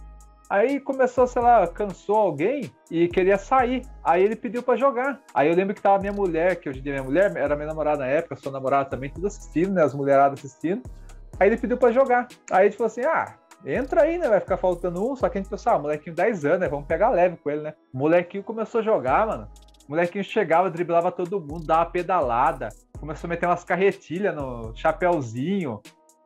[0.49, 3.81] Aí começou, sei lá, cansou alguém e queria sair.
[4.03, 5.19] Aí ele pediu pra jogar.
[5.33, 7.55] Aí eu lembro que tava minha mulher, que hoje em dia é minha mulher, era
[7.55, 9.83] minha namorada na época, sua namorada também, tudo assistindo, né?
[9.83, 10.83] As mulheradas assistindo.
[11.39, 12.27] Aí ele pediu pra jogar.
[12.51, 13.35] Aí gente falou assim: ah,
[13.65, 14.27] entra aí, né?
[14.27, 15.15] Vai ficar faltando um.
[15.15, 16.67] Só que a gente pensou, ah, molequinho 10 anos, né?
[16.67, 17.73] Vamos pegar leve com ele, né?
[17.93, 19.47] O molequinho começou a jogar, mano.
[19.87, 22.69] O molequinho chegava, driblava todo mundo, dava pedalada.
[22.99, 25.81] Começou a meter umas carretilhas no chapéuzinho,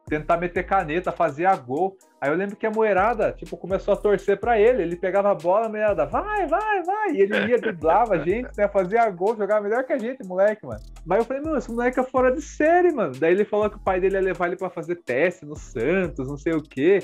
[0.08, 1.98] tentar meter caneta, fazia gol.
[2.20, 4.82] Aí eu lembro que a moerada, tipo, começou a torcer pra ele.
[4.82, 7.12] Ele pegava a bola, a moerada, vai, vai, vai.
[7.12, 8.68] E ele ia, driblava a gente, né?
[8.68, 10.80] Fazia gol, jogava melhor que a gente, moleque, mano.
[11.06, 13.14] Mas eu falei, meu, esse moleque é fora de série, mano.
[13.20, 16.28] Daí ele falou que o pai dele ia levar ele pra fazer teste no Santos,
[16.28, 17.00] não sei o quê.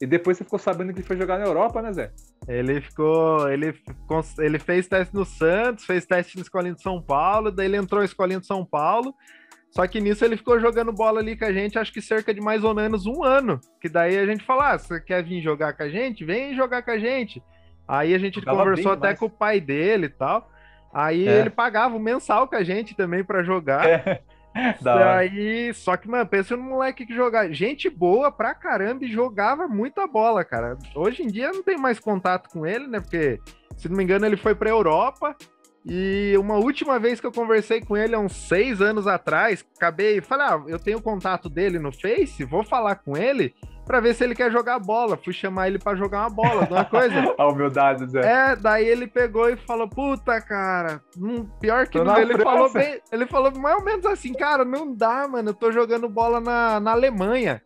[0.00, 2.12] E depois você ficou sabendo que ele foi jogar na Europa, né, Zé?
[2.46, 3.48] Ele ficou.
[3.50, 3.74] Ele,
[4.38, 7.98] ele fez teste no Santos, fez teste na Escolinha de São Paulo, daí ele entrou
[8.00, 9.12] na Escolinha de São Paulo.
[9.70, 12.40] Só que nisso ele ficou jogando bola ali com a gente, acho que cerca de
[12.40, 13.60] mais ou menos um ano.
[13.80, 16.24] Que daí a gente falou: ah, você quer vir jogar com a gente?
[16.24, 17.42] Vem jogar com a gente.
[17.86, 20.50] Aí a gente conversou até com o pai dele e tal.
[20.92, 21.40] Aí É.
[21.40, 23.84] ele pagava o mensal com a gente também pra jogar.
[23.86, 24.20] Hora.
[24.82, 27.52] Daí, só que, mano, pensa no moleque que jogava.
[27.52, 30.76] Gente boa pra caramba e jogava muita bola, cara.
[30.94, 33.00] Hoje em dia não tem mais contato com ele, né?
[33.00, 33.40] Porque,
[33.76, 35.36] se não me engano, ele foi pra Europa.
[35.90, 40.20] E uma última vez que eu conversei com ele, há uns seis anos atrás, acabei.
[40.20, 43.54] Falei, ah, eu tenho o contato dele no Face, vou falar com ele
[43.86, 45.16] pra ver se ele quer jogar bola.
[45.16, 47.34] Fui chamar ele pra jogar uma bola, alguma coisa.
[47.38, 48.20] A humildade, Zé.
[48.20, 52.44] É, daí ele pegou e falou, puta, cara, hum, pior que Tô não, ele França.
[52.44, 56.06] falou bem, ele falou mais ou menos assim, cara, não dá, mano, eu tô jogando
[56.06, 57.62] bola na, na Alemanha.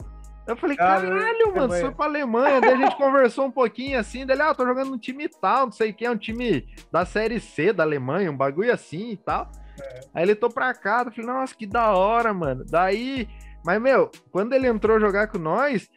[0.47, 2.61] Eu falei, caralho, mano, você foi pra Alemanha.
[2.61, 5.72] Daí a gente conversou um pouquinho assim, dele, ah, tô jogando num time tal, não
[5.72, 9.16] sei o que, é um time da Série C da Alemanha, um bagulho assim e
[9.16, 9.51] tal.
[9.80, 10.01] É.
[10.14, 12.64] Aí ele tô pra cá, eu falei, nossa, que da hora, mano.
[12.68, 13.28] Daí,
[13.64, 15.88] mas, meu, quando ele entrou jogar com nós,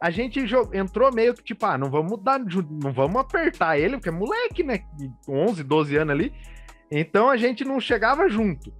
[0.00, 0.40] a gente
[0.72, 4.62] entrou meio que tipo, ah, não vamos dar, não vamos apertar ele, porque é moleque,
[4.64, 4.80] né?
[5.28, 6.32] 11, 12 anos ali.
[6.90, 8.72] Então a gente não chegava junto.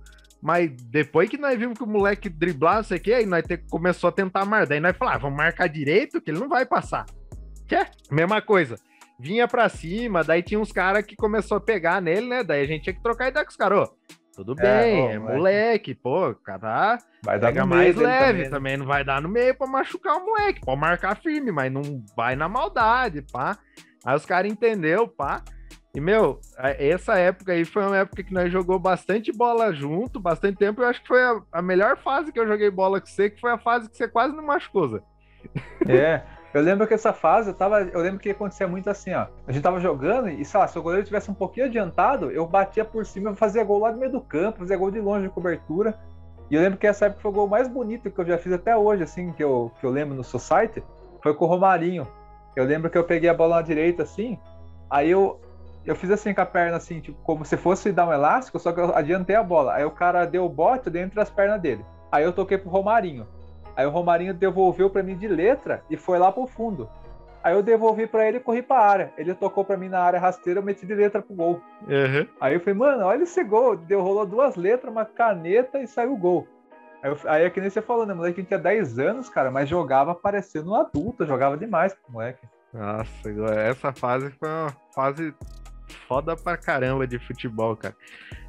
[0.42, 3.44] Mas depois que nós vimos que o moleque driblar, não sei o que, aí nós
[3.44, 4.66] te, começou a tentar marcar.
[4.66, 7.06] Daí nós falamos, ah, vamos marcar direito, que ele não vai passar.
[7.68, 7.86] Que é?
[8.10, 8.76] Mesma coisa.
[9.20, 12.42] Vinha pra cima, daí tinha uns caras que começou a pegar nele, né?
[12.42, 13.88] Daí a gente tinha que trocar ideia com os caras.
[14.34, 18.48] Tudo é, bem, é, moleque, pô, cara vai dar pega mais leve também, né?
[18.48, 22.02] também, não vai dar no meio pra machucar o moleque, pode marcar firme, mas não
[22.16, 23.58] vai na maldade, pá.
[24.04, 25.44] Aí os caras entendeu, pá.
[25.94, 30.56] E, meu, essa época aí foi uma época que nós jogou bastante bola junto, bastante
[30.56, 30.80] tempo.
[30.80, 33.38] Eu acho que foi a, a melhor fase que eu joguei bola com você, que
[33.38, 35.00] foi a fase que você quase não machucou, Zé.
[35.86, 36.22] É,
[36.54, 39.26] eu lembro que essa fase, eu, tava, eu lembro que acontecia muito assim, ó.
[39.46, 42.46] A gente tava jogando e, sei lá, se o goleiro tivesse um pouquinho adiantado, eu
[42.46, 45.34] batia por cima, fazia gol lá no meio do campo, fazia gol de longe de
[45.34, 45.98] cobertura.
[46.50, 48.52] E eu lembro que essa época foi o gol mais bonito que eu já fiz
[48.52, 50.82] até hoje, assim, que eu, que eu lembro no Society,
[51.22, 52.06] foi com o Romarinho.
[52.56, 54.38] Eu lembro que eu peguei a bola na direita, assim,
[54.90, 55.40] aí eu
[55.84, 58.72] eu fiz assim com a perna, assim, tipo, como se fosse dar um elástico, só
[58.72, 59.74] que eu adiantei a bola.
[59.74, 61.84] Aí o cara deu o bote dentro das pernas dele.
[62.10, 63.26] Aí eu toquei pro Romarinho.
[63.74, 66.88] Aí o Romarinho devolveu para mim de letra e foi lá pro fundo.
[67.42, 69.12] Aí eu devolvi para ele e corri pra área.
[69.18, 71.60] Ele tocou para mim na área rasteira, eu meti de letra pro gol.
[71.88, 72.26] Uhum.
[72.40, 73.76] Aí eu falei, mano, olha esse gol.
[73.76, 76.46] Deu, rolou duas letras, uma caneta e saiu o gol.
[77.02, 78.38] Aí, eu, aí é que nem você falou, né, moleque?
[78.38, 82.46] A gente tinha 10 anos, cara, mas jogava parecendo um adulto, jogava demais, moleque.
[82.72, 85.34] Nossa, essa fase foi uma fase
[85.92, 87.96] foda pra caramba de futebol, cara.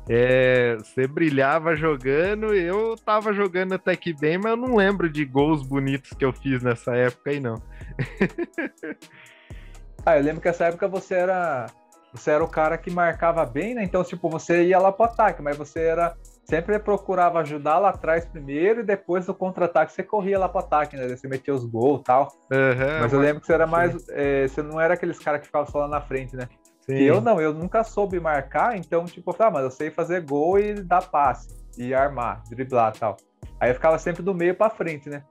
[0.10, 5.24] É, você brilhava jogando, eu tava jogando até que bem, mas eu não lembro de
[5.24, 7.62] gols bonitos que eu fiz nessa época aí, não.
[10.06, 11.68] ah, eu lembro que nessa época você era
[12.14, 13.84] você era o cara que marcava bem, né?
[13.84, 16.16] Então, tipo, você ia lá pro ataque, mas você era
[16.46, 20.96] sempre procurava ajudar lá atrás primeiro e depois do contra-ataque você corria lá pro ataque,
[20.96, 21.08] né?
[21.08, 22.28] Você metia os gols e tal.
[22.52, 24.08] Uhum, mas eu lembro que você era mais.
[24.10, 26.48] É, você não era aqueles caras que ficavam só lá na frente, né?
[26.86, 26.96] Sim.
[26.96, 30.74] eu não, eu nunca soube marcar, então, tipo, ah, mas eu sei fazer gol e
[30.74, 33.18] dar passe, e armar, driblar e tal.
[33.60, 35.24] Aí eu ficava sempre do meio para frente, né?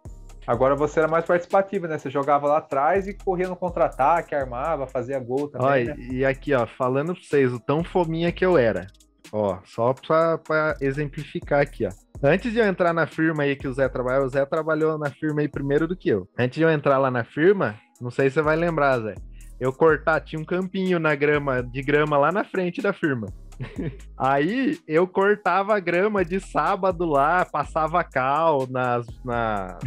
[0.46, 1.98] Agora você era mais participativo, né?
[1.98, 5.68] Você jogava lá atrás e corria no contra-ataque, armava, fazia gol também.
[5.68, 6.08] Olha, né?
[6.10, 8.86] e aqui, ó, falando pra vocês, o tão fominha que eu era.
[9.30, 11.90] Ó, só pra, pra exemplificar aqui, ó.
[12.24, 15.10] Antes de eu entrar na firma aí que o Zé trabalhou, o Zé trabalhou na
[15.10, 16.28] firma aí primeiro do que eu.
[16.38, 19.14] Antes de eu entrar lá na firma, não sei se você vai lembrar, Zé
[19.62, 23.28] eu cortar, tinha um campinho na grama, de grama lá na frente da firma.
[24.18, 29.78] Aí eu cortava a grama de sábado lá, passava cal nas, na,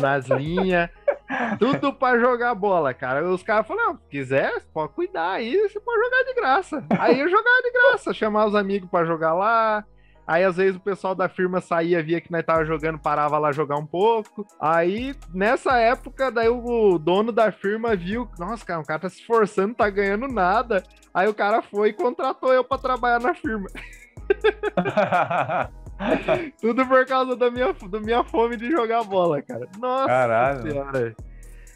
[0.00, 0.90] nas linhas,
[1.56, 3.24] tudo para jogar bola, cara.
[3.30, 6.84] Os caras falaram: se quiser, pode cuidar aí, você pode jogar de graça.
[6.98, 9.84] Aí eu jogava de graça, chamar os amigos para jogar lá,
[10.26, 13.52] Aí às vezes o pessoal da firma saía, via que nós tava jogando, parava lá
[13.52, 14.46] jogar um pouco.
[14.60, 19.20] Aí nessa época, daí o dono da firma viu, nossa, cara, o cara tá se
[19.20, 20.82] esforçando, tá ganhando nada.
[21.14, 23.66] Aí o cara foi e contratou eu para trabalhar na firma.
[26.60, 29.66] Tudo por causa da minha, da minha fome de jogar bola, cara.
[29.78, 30.62] Nossa Caralho.
[30.62, 31.16] senhora.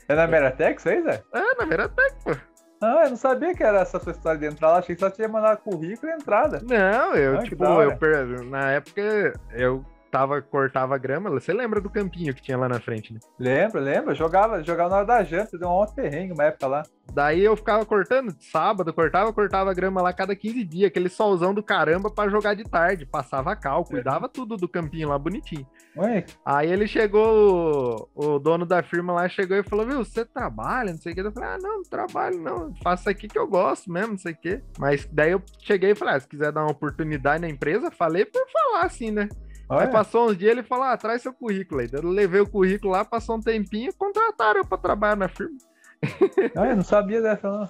[0.09, 1.23] É na Meratec isso aí, Zé?
[1.33, 2.37] É, na Meratec, pô.
[2.83, 4.79] Ah, eu não sabia que era essa sua história de entrada.
[4.79, 6.63] Achei que só tinha mandado currículo e entrada.
[6.63, 11.31] Não, eu, ah, tipo, eu, na época eu tava, cortava grama.
[11.31, 13.21] Você lembra do campinho que tinha lá na frente, né?
[13.39, 14.15] Lembro, lembro.
[14.15, 16.83] Jogava, jogava na hora da janta, deu um perrengue uma época lá.
[17.13, 21.63] Daí eu ficava cortando sábado, cortava, cortava grama lá cada 15 dias, aquele solzão do
[21.63, 23.05] caramba para jogar de tarde.
[23.05, 24.29] Passava cal, cuidava é.
[24.29, 25.67] tudo do campinho lá bonitinho.
[25.97, 26.25] Ué?
[26.45, 30.93] Aí ele chegou, o, o, dono da firma lá chegou e falou: Viu, você trabalha,
[30.93, 31.21] não sei o que.
[31.21, 32.75] Eu falei: Ah, não, não trabalho, não.
[32.83, 34.63] Faço aqui que eu gosto mesmo, não sei o que.
[34.79, 38.25] Mas daí eu cheguei e falei: ah, se quiser dar uma oportunidade na empresa, falei
[38.25, 39.29] por falar assim, né?
[39.71, 39.83] Olha.
[39.83, 41.89] Aí passou uns dias, ele falou: ah, traz seu currículo aí.
[41.93, 45.57] Eu levei o currículo lá, passou um tempinho, contrataram eu pra trabalhar na firma.
[46.55, 47.69] Não, eu não sabia dessa, não.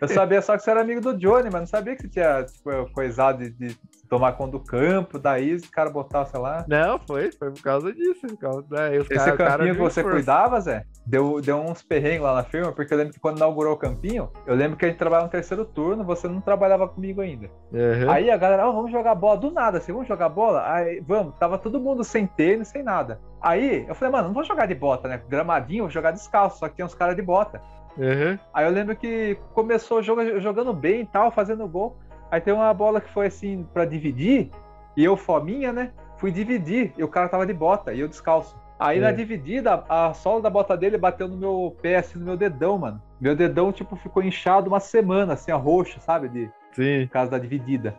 [0.00, 2.44] Eu sabia só que você era amigo do Johnny, mas não sabia que você tinha
[2.44, 3.76] tipo, coisado de, de
[4.10, 6.64] tomar conta do campo, daí os caras botaram, sei lá.
[6.66, 8.26] Não, foi, foi por causa disso.
[8.26, 10.16] Por causa, né, Esse cara, campinho que você força.
[10.16, 13.72] cuidava, Zé, deu, deu uns perrengues lá na firma, porque eu lembro que quando inaugurou
[13.72, 17.20] o campinho, eu lembro que a gente trabalhava no terceiro turno, você não trabalhava comigo
[17.20, 17.48] ainda.
[17.72, 18.10] Uhum.
[18.10, 20.64] Aí a galera, oh, vamos jogar bola, do nada, assim, vamos jogar bola?
[20.66, 23.20] Aí, vamos, tava todo mundo sem tênis, sem nada.
[23.40, 25.22] Aí eu falei, mano, não vou jogar de bota, né?
[25.28, 27.62] Gramadinho, vou jogar descalço, só que tem uns caras de bota.
[27.96, 28.36] Uhum.
[28.52, 31.96] Aí eu lembro que começou jogo, jogando bem e tal, fazendo gol.
[32.30, 34.50] Aí tem uma bola que foi assim para dividir,
[34.96, 35.90] e eu, fominha, né?
[36.16, 38.58] Fui dividir, e o cara tava de bota, e eu descalço.
[38.78, 39.00] Aí É.
[39.00, 42.78] na dividida, a, sola da bota dele bateu no meu pé, assim, no meu dedão,
[42.78, 43.02] mano.
[43.20, 46.28] Meu dedão, tipo, ficou inchado uma semana, assim, a roxo, sabe?
[46.28, 47.06] De, Sim.
[47.06, 47.94] por causa da dividida.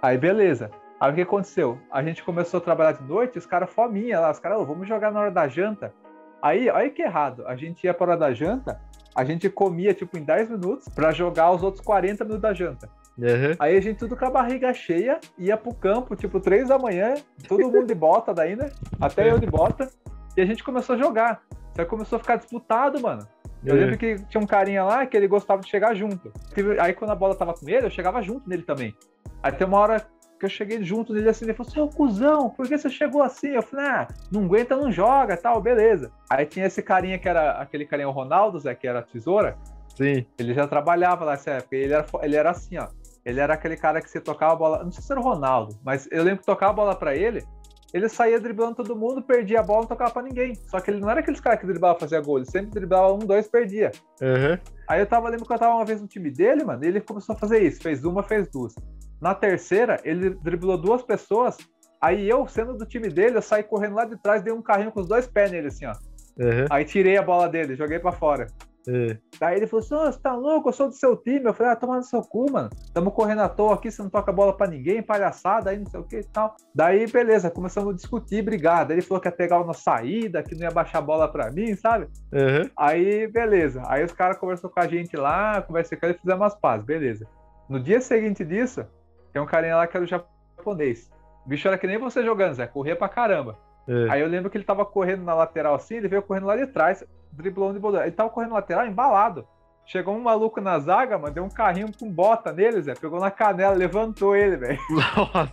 [0.00, 0.70] Aí beleza.
[1.00, 1.78] Aí o que aconteceu?
[1.90, 4.86] A gente começou a trabalhar de noite, os caras fominha lá, os caras, "Ô, vamos
[4.88, 5.92] jogar na hora da janta.
[6.40, 7.46] Aí, olha que errado.
[7.46, 8.80] A gente ia pra hora da janta,
[9.14, 12.88] a gente comia tipo em 10 minutos pra jogar os outros 40 minutos da janta.
[13.18, 13.54] Uhum.
[13.58, 17.14] Aí a gente tudo com a barriga cheia, ia pro campo, tipo 3 da manhã,
[17.46, 18.70] todo mundo de bota daí, né?
[19.00, 19.90] Até eu de bota.
[20.36, 21.42] E a gente começou a jogar.
[21.76, 23.26] Só que começou a ficar disputado, mano.
[23.64, 23.80] Eu É.
[23.80, 26.32] lembro que tinha um carinha lá que ele gostava de chegar junto.
[26.80, 28.94] Aí quando a bola tava com ele, eu chegava junto nele também.
[29.42, 30.00] Aí tem uma hora
[30.40, 33.50] que eu cheguei junto nele assim, ele falou, seu cuzão, por que você chegou assim?
[33.50, 36.10] Eu falei, ah, não aguenta, não joga, tal, beleza.
[36.28, 39.56] Aí tinha esse carinha que era aquele carinha o Ronaldo, Zé, que era a tesoura,
[39.94, 40.26] Sim.
[40.36, 42.88] ele já trabalhava lá nessa época, ele era, ele era assim, ó.
[43.24, 45.78] Ele era aquele cara que você tocava a bola, não sei se era o Ronaldo,
[45.84, 47.44] mas eu lembro que tocava a bola pra ele,
[47.92, 50.54] ele saía driblando todo mundo, perdia a bola, não tocava pra ninguém.
[50.66, 53.18] Só que ele não era aqueles caras que driblava fazia gol, ele sempre driblava um,
[53.18, 53.92] dois, perdia.
[54.20, 54.58] Uhum.
[54.88, 57.00] Aí eu tava lembro que eu tava uma vez no time dele, mano, e ele
[57.00, 57.82] começou a fazer isso.
[57.82, 58.74] Fez uma, fez duas.
[59.20, 61.58] Na terceira, ele driblou duas pessoas.
[62.00, 64.90] Aí eu, sendo do time dele, eu saí correndo lá de trás, dei um carrinho
[64.90, 65.92] com os dois pés nele, assim, ó.
[66.38, 66.66] Uhum.
[66.70, 68.46] Aí tirei a bola dele, joguei pra fora.
[68.88, 69.16] É.
[69.38, 70.68] Daí ele falou assim: Ô, você tá louco?
[70.68, 71.44] Eu sou do seu time.
[71.44, 72.70] Eu falei: Ah, toma no seu cu, mano.
[72.92, 76.00] Tamo correndo à toa aqui, você não toca bola pra ninguém, palhaçada, aí não sei
[76.00, 76.56] o que e tal.
[76.74, 78.86] Daí, beleza, começamos a discutir, brigar.
[78.86, 81.50] Daí ele falou que ia pegar uma saída, que não ia baixar a bola pra
[81.50, 82.06] mim, sabe?
[82.32, 82.70] Uhum.
[82.76, 83.82] Aí, beleza.
[83.86, 86.84] Aí os caras conversou com a gente lá, conversei com ele e fizemos umas pazes,
[86.84, 87.26] beleza.
[87.68, 88.84] No dia seguinte disso,
[89.32, 91.10] tem um carinha lá que era o japonês.
[91.44, 93.58] O bicho era que nem você jogando, Zé, corria pra caramba.
[93.88, 94.10] É.
[94.10, 96.66] Aí eu lembro que ele tava correndo na lateral assim, ele veio correndo lá de
[96.66, 98.00] trás, driblou driblou.
[98.00, 99.46] Ele tava correndo lateral embalado.
[99.84, 102.94] Chegou um maluco na zaga, mano, deu um carrinho com bota nele, Zé.
[102.94, 104.78] Pegou na canela, levantou ele, velho.
[104.90, 105.52] Nossa.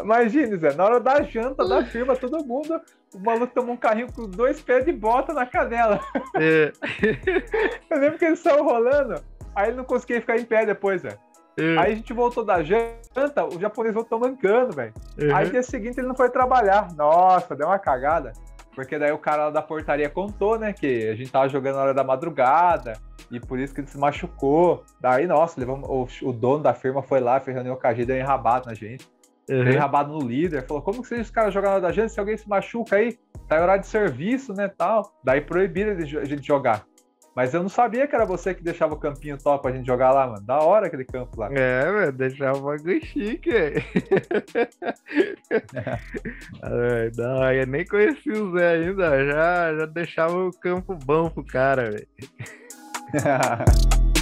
[0.00, 2.80] Imagine, Zé, na hora da janta da firma, todo mundo,
[3.14, 6.00] o maluco tomou um carrinho com dois pés de bota na canela.
[6.36, 6.72] É.
[7.90, 9.22] Eu lembro que ele saiu rolando,
[9.54, 11.18] aí ele não conseguia ficar em pé depois, Zé.
[11.58, 11.76] É.
[11.78, 14.94] Aí a gente voltou da janta, o japonês voltou mancando, velho.
[15.20, 15.34] Uhum.
[15.34, 16.88] Aí dia seguinte ele não foi trabalhar.
[16.94, 18.32] Nossa, deu uma cagada.
[18.78, 20.72] Porque daí o cara lá da portaria contou, né?
[20.72, 22.92] Que a gente tava jogando na hora da madrugada.
[23.28, 24.84] E por isso que ele se machucou.
[25.00, 25.88] Daí, nossa, levamos,
[26.22, 28.74] o, o dono da firma foi lá, fez reunião com a gente, deu enrabado na
[28.74, 29.04] gente.
[29.48, 29.68] Deu Uhum.
[29.72, 30.64] enrabado no líder.
[30.64, 32.12] Falou, como que vocês os caras jogam na hora da gente?
[32.12, 33.18] Se alguém se machuca aí,
[33.48, 35.12] tá em horário de serviço, né, tal.
[35.24, 36.84] Daí proibiram a gente jogar.
[37.38, 40.10] Mas eu não sabia que era você que deixava o campinho top pra gente jogar
[40.10, 40.40] lá, mano.
[40.40, 41.48] Da hora aquele campo lá.
[41.52, 43.52] É, velho, deixar o bagulho chique.
[46.60, 51.44] Ai, não, eu nem conheci o Zé ainda, já, já deixava o campo bom pro
[51.44, 52.08] cara, velho.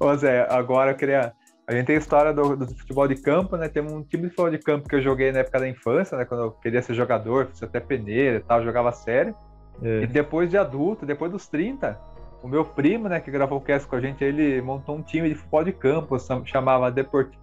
[0.00, 1.32] Ô Zé, agora eu queria.
[1.66, 3.68] A gente tem a história do, do futebol de campo, né?
[3.68, 6.24] Tem um time de futebol de campo que eu joguei na época da infância, né?
[6.24, 9.34] Quando eu queria ser jogador, fiz até peneira e tal, jogava sério.
[9.82, 10.06] E É.
[10.06, 11.98] depois de adulto, depois dos 30,
[12.42, 15.28] o meu primo, né, que gravou o cast com a gente, ele montou um time
[15.28, 17.38] de futebol de campo, chamava Deportivo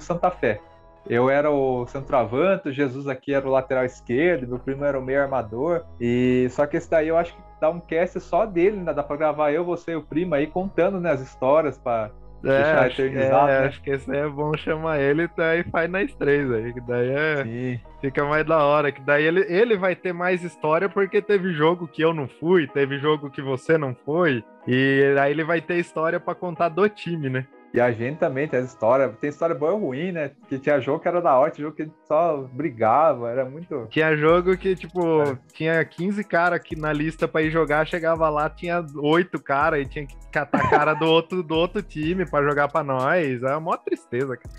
[0.00, 0.60] Santa Fé.
[1.08, 5.02] Eu era o centroavante, o Jesus aqui era o lateral esquerdo, meu primo era o
[5.02, 5.84] meio armador.
[6.00, 8.92] E só que esse daí eu acho que dá um cast só dele, né?
[8.92, 12.10] Dá pra gravar eu, você e o primo aí contando né, as histórias pra.
[12.42, 13.66] É, deixar acho, que- eternizado, é, né?
[13.66, 16.80] acho que esse aí é bom chamar ele, tá aí faz nós três aí, que
[16.80, 17.80] daí é, Sim.
[18.00, 21.86] fica mais da hora, que daí ele, ele vai ter mais história porque teve jogo
[21.86, 25.74] que eu não fui, teve jogo que você não foi, e aí ele vai ter
[25.76, 27.46] história pra contar do time, né?
[27.72, 29.12] E a gente também tem as histórias.
[29.20, 30.32] Tem história boa e ruim, né?
[30.48, 33.44] Que tinha jogo que era da hora, tinha jogo que a gente só brigava, era
[33.44, 33.86] muito.
[33.90, 35.38] Tinha jogo que, tipo, É.
[35.52, 39.86] tinha 15 caras aqui na lista pra ir jogar, chegava lá, tinha oito caras e
[39.88, 43.40] tinha que catar cara do outro, do outro time pra jogar pra nós.
[43.42, 44.54] É uma tristeza, cara.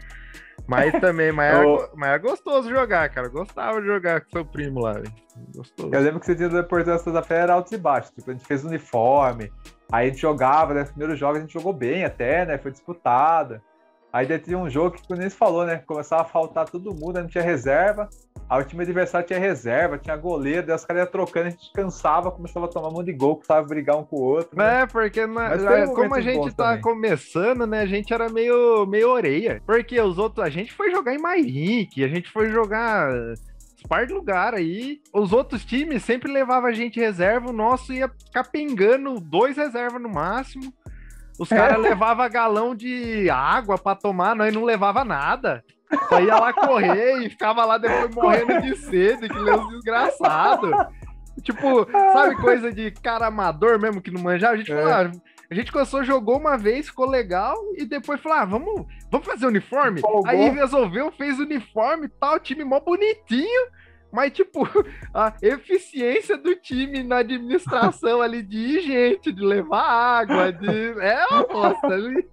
[0.67, 3.27] Mas também, mas é, go- mas é gostoso jogar, cara.
[3.27, 5.11] Gostava de jogar com seu primo lá, velho.
[5.53, 5.89] Gostoso.
[5.93, 8.11] Eu lembro que você tinha da importância da fé era altos e baixos.
[8.11, 9.51] Tipo, a gente fez uniforme,
[9.91, 10.81] aí a gente jogava, né?
[10.81, 12.57] Nos primeiros jogos a gente jogou bem até, né?
[12.57, 13.61] Foi disputada.
[14.13, 15.81] Aí daí tinha um jogo que, como eles falou, né?
[15.87, 18.09] Começava a faltar todo mundo, não tinha reserva.
[18.49, 21.71] Aí o time adversário tinha reserva, tinha goleiro, daí os caras iam trocando, a gente
[21.71, 24.57] cansava, começava a tomar um monte de gol, começava a brigar um com o outro.
[24.57, 24.81] né?
[24.81, 26.81] É, porque na- Mas na- como a gente tá também.
[26.81, 27.79] começando, né?
[27.79, 29.61] A gente era meio, meio orelha.
[29.65, 33.09] Porque os outros, a gente foi jogar em Mairique, a gente foi jogar
[34.07, 35.01] de lugar aí.
[35.13, 40.09] Os outros times sempre levavam a gente reserva, o nosso ia capengando dois reservas no
[40.09, 40.73] máximo.
[41.39, 45.63] Os caras levavam galão de água pra tomar, nós não levava nada.
[46.07, 50.71] Só ia lá correr e ficava lá depois morrendo de sede, que nem os desgraçados.
[51.43, 54.53] Tipo, sabe coisa de cara amador mesmo que não manjava?
[54.53, 54.75] A gente É.
[54.75, 55.11] falou, ah,
[55.51, 59.45] a gente começou, jogou uma vez, ficou legal, e depois falou, ah, vamos, vamos fazer
[59.45, 59.99] uniforme?
[59.99, 60.25] Empolgou.
[60.25, 63.67] Aí resolveu, fez uniforme e tal, time mó bonitinho,
[64.13, 64.61] mas tipo,
[65.13, 69.83] a eficiência do time na administração ali de ir gente, de levar
[70.21, 70.91] água, de...
[71.01, 72.29] É uma bosta ali.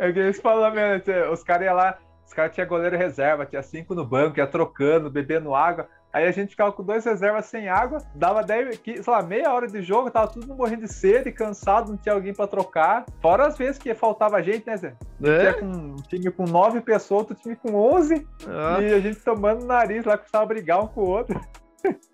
[0.00, 3.46] É que eles falam mesmo, né, os caras iam lá, os caras tinham goleiro reserva,
[3.46, 5.88] tinha cinco no banco, ia trocando, bebendo água.
[6.12, 9.52] Aí a gente ficava com dois reservas sem água, dava 10, que- sei lá, meia
[9.52, 13.04] hora de jogo, tava tudo morrendo de sede, cansado, não tinha alguém pra trocar.
[13.20, 14.94] Fora as vezes que faltava gente, né, Zé?
[15.22, 15.52] Tinha É?
[15.52, 19.64] com um time com nove pessoas, outro time com 11, Ah, e a gente tomando
[19.66, 21.38] nariz lá, custava brigar um com o outro.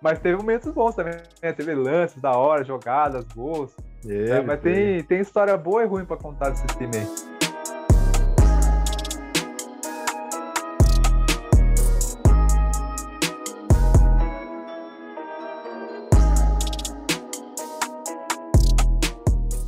[0.00, 1.52] Mas teve momentos bons também, né?
[1.52, 3.74] Teve lances da hora, jogadas, gols.
[4.06, 7.37] É, mas tem, tem história boa e ruim pra contar desse time aí.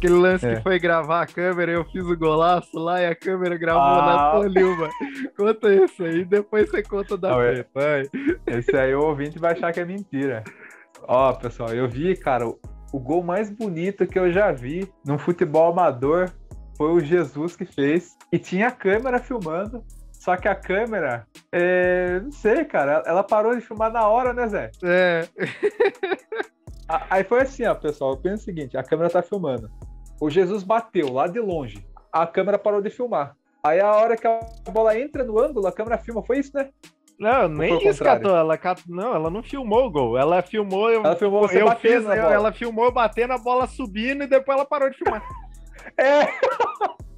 [0.01, 0.57] Aquele lance É.
[0.57, 4.07] que foi gravar a câmera, eu fiz o golaço lá e a câmera gravou Ah.
[4.07, 4.89] na Tolilma.
[5.37, 7.67] Conta isso aí, depois você conta da Não, é-.
[8.47, 10.43] Esse aí o ouvinte vai achar que é mentira.
[11.07, 15.71] Ó, pessoal, eu vi, cara, o, gol mais bonito que eu já vi num futebol
[15.71, 16.31] amador
[16.79, 18.17] foi o Jesus que fez.
[18.33, 19.85] E tinha a câmera filmando.
[20.13, 24.49] Só que a câmera, é, não sei, cara, ela parou de filmar na hora, né,
[24.49, 24.71] Zé?
[24.83, 25.27] É,
[27.09, 28.17] Aí foi assim, ó, pessoal.
[28.17, 29.71] Pensa o seguinte: a câmera tá filmando.
[30.21, 31.85] O Jesus bateu lá de longe.
[32.13, 33.35] A câmera parou de filmar.
[33.65, 34.41] Aí a hora que a
[34.71, 36.23] bola entra no ângulo, a câmera filma.
[36.23, 36.69] Foi isso, né?
[37.19, 38.35] não, nem isso catou.
[38.35, 38.59] Ela.
[38.89, 40.17] Não, ela não filmou o gol.
[40.19, 42.35] Ela filmou, eu, Ela filmou você eu batendo fiz, na eu- bola.
[42.35, 45.23] ela filmou batendo a bola subindo e depois ela parou de filmar.
[45.97, 46.27] É,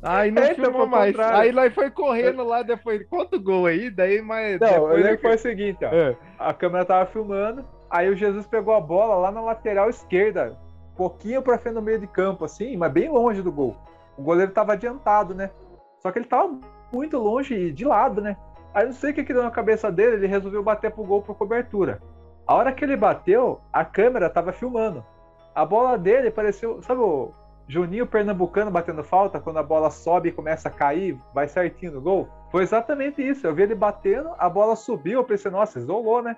[0.02, 1.12] Aí não É, filmou mais.
[1.14, 1.38] contrário.
[1.38, 3.04] Aí nós foi correndo lá depois.
[3.08, 4.58] Conta o gol aí, daí, mas.
[4.60, 5.88] não, eu lembro que foi o seguinte, ó.
[5.88, 6.16] É.
[6.38, 10.56] A câmera tava filmando, aí o Jesus pegou a bola lá na lateral esquerda,
[10.96, 13.76] pouquinho pra frente no meio de campo, assim, mas bem longe do gol.
[14.16, 15.50] O goleiro tava adiantado, né?
[16.00, 16.58] Só que ele tava
[16.92, 18.36] muito longe e de lado, né?
[18.74, 21.22] Aí não sei o que que deu na cabeça dele, ele resolveu bater pro gol
[21.22, 22.00] por cobertura.
[22.46, 25.04] A hora que ele bateu, a câmera tava filmando.
[25.54, 27.30] A bola dele pareceu, sabe o
[27.68, 32.00] Juninho Pernambucano batendo falta, quando a bola sobe e começa a cair, vai certinho no
[32.00, 32.28] gol?
[32.50, 33.46] Foi exatamente isso.
[33.46, 36.36] Eu vi ele batendo, a bola subiu, eu pensei, nossa, isolou, né?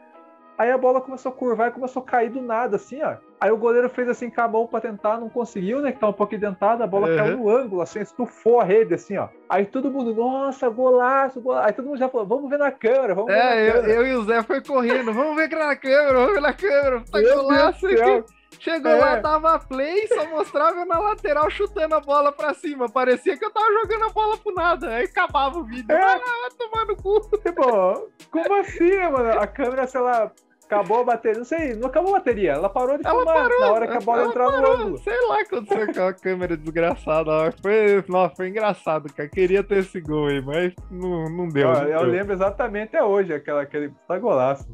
[0.57, 3.17] Aí a bola começou a curvar e começou a cair do nada, assim, ó.
[3.41, 5.91] Aí o goleiro fez assim com a mão pra tentar, não conseguiu, né?
[5.93, 7.17] Que tá um pouco dentada, a bola Uhum.
[7.17, 9.29] caiu no ângulo, assim, estufou a rede, assim, ó.
[9.49, 11.67] Aí todo mundo, nossa, golaço, golaço.
[11.67, 13.93] Aí todo mundo já falou, vamos ver na câmera, vamos ver na É, eu, câmera.
[13.95, 15.13] eu e o Zé foi correndo.
[15.13, 17.03] Vamos ver aqui na câmera, vamos ver na câmera.
[17.11, 18.25] Tá Meu golaço aqui.
[18.59, 18.99] Chegou É.
[19.01, 22.89] lá, tava play, só mostrava eu na lateral chutando a bola pra cima.
[22.89, 24.89] Parecia que eu tava jogando a bola pro nada.
[24.89, 25.91] Aí acabava o vídeo.
[25.91, 26.03] É.
[26.03, 27.21] Ah, vai tomar no cu.
[27.39, 29.39] Tipo, como assim, né, mano?
[29.41, 30.31] A câmera, sei lá,
[30.65, 31.39] acabou a bateria.
[31.39, 32.53] Não sei, não acabou a bateria.
[32.53, 34.99] Ela parou de Ela filmar parou, na hora que a bola entrou no ângulo.
[34.99, 37.53] Sei lá o que aconteceu com a câmera desgraçada.
[37.63, 39.29] Foi, nossa, foi engraçado, cara.
[39.29, 41.69] Queria ter esse gol aí, mas não, não deu.
[41.69, 42.09] Ó, não eu deu.
[42.11, 44.67] lembro exatamente até hoje, aquela, aquele tá golaço.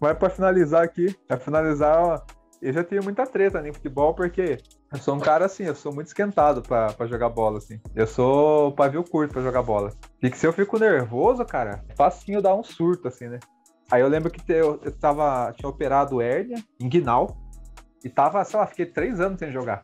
[0.00, 2.20] Mas pra finalizar aqui, pra finalizar, ó,
[2.60, 4.58] eu já tive muita treta né, futebol, porque
[4.92, 7.80] eu sou um cara assim, eu sou muito esquentado pra, pra jogar bola, assim.
[7.94, 9.92] Eu sou pavio curto pra jogar bola.
[10.22, 13.38] E que se eu fico nervoso, cara, facinho dar um surto, assim, né?
[13.90, 17.36] Aí eu lembro que eu, eu tava, tinha operado hérnia em Guinal
[18.02, 19.82] e tava, sei lá, fiquei três anos sem jogar.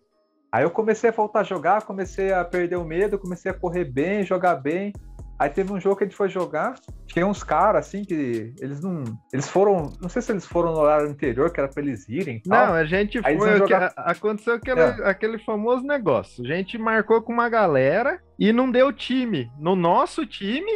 [0.52, 3.84] Aí eu comecei a voltar a jogar, comecei a perder o medo, comecei a correr
[3.84, 4.92] bem, jogar bem.
[5.40, 6.74] Aí teve um jogo que a gente foi jogar,
[7.06, 9.02] tinha uns caras assim que eles não.
[9.32, 9.90] Eles foram.
[10.00, 12.36] Não sei se eles foram no horário anterior, que era pra eles irem.
[12.44, 12.66] e tal.
[12.66, 13.52] Não, a gente Aí foi.
[13.52, 15.08] que- jogar- a- aconteceu aquele, É.
[15.08, 16.44] aquele famoso negócio.
[16.44, 19.50] A gente marcou com uma galera e não deu time.
[19.58, 20.70] No nosso time,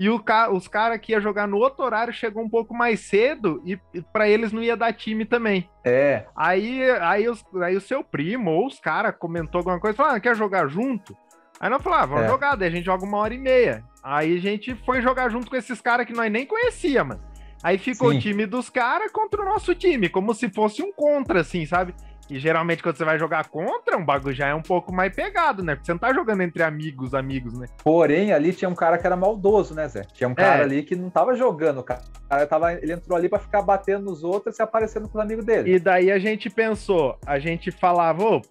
[0.00, 3.00] e o ca- os caras que ia jogar no outro horário chegou um pouco mais
[3.00, 5.68] cedo e, e para eles não ia dar time também.
[5.84, 10.16] É, Aí, aí, os- aí o seu primo ou os caras comentou alguma coisa, falaram,
[10.16, 11.16] ah, quer jogar junto?
[11.60, 12.28] Aí nós falamos, ah, vamos É.
[12.28, 13.84] jogar, daí a gente joga uma hora e meia.
[14.02, 17.28] Aí a gente foi jogar junto com esses caras que nós nem conhecíamos, mano.
[17.62, 18.18] Aí ficou Sim.
[18.18, 21.92] o time dos caras contra o nosso time, como se fosse um contra, assim, sabe?
[22.30, 25.62] E geralmente quando você vai jogar contra, um bagulho já é um pouco mais pegado,
[25.62, 25.74] né?
[25.74, 27.66] Porque você não tá jogando entre amigos, amigos, né?
[27.82, 30.02] porém ali tinha um cara que era maldoso, né, Zé?
[30.12, 30.62] Tinha um cara É.
[30.62, 32.02] ali que não tava jogando, o cara.
[32.48, 35.44] Tava, ele entrou ali pra ficar batendo nos outros e se aparecendo com os amigos
[35.44, 35.74] dele.
[35.74, 38.42] E daí a gente pensou, a gente falava, ô,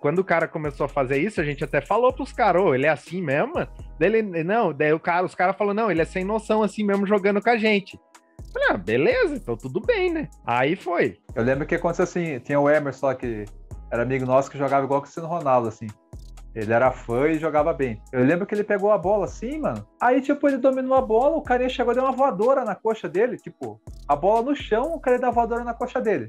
[0.00, 2.86] quando o cara começou a fazer isso, a gente até falou pros caras, ô, ele
[2.86, 3.52] é assim mesmo?
[3.98, 6.82] Daí ele, não, daí o cara, os caras falaram, não, ele é sem noção assim
[6.82, 8.00] mesmo jogando com a gente.
[8.52, 10.28] Falei, Ah, beleza, então tudo bem, né?
[10.46, 11.18] Aí foi.
[11.34, 13.44] Eu lembro que aconteceu assim, tinha o Emerson lá que
[13.90, 15.86] era amigo nosso que jogava igual o Cristiano Ronaldo, assim.
[16.54, 18.02] Ele era fã e jogava bem.
[18.12, 19.86] Eu lembro que ele pegou a bola assim, mano.
[20.00, 23.08] Aí, tipo, ele dominou a bola, o cara chegou e deu uma voadora na coxa
[23.08, 23.36] dele.
[23.36, 26.26] Tipo, a bola no chão, o cara deu uma voadora na coxa dele.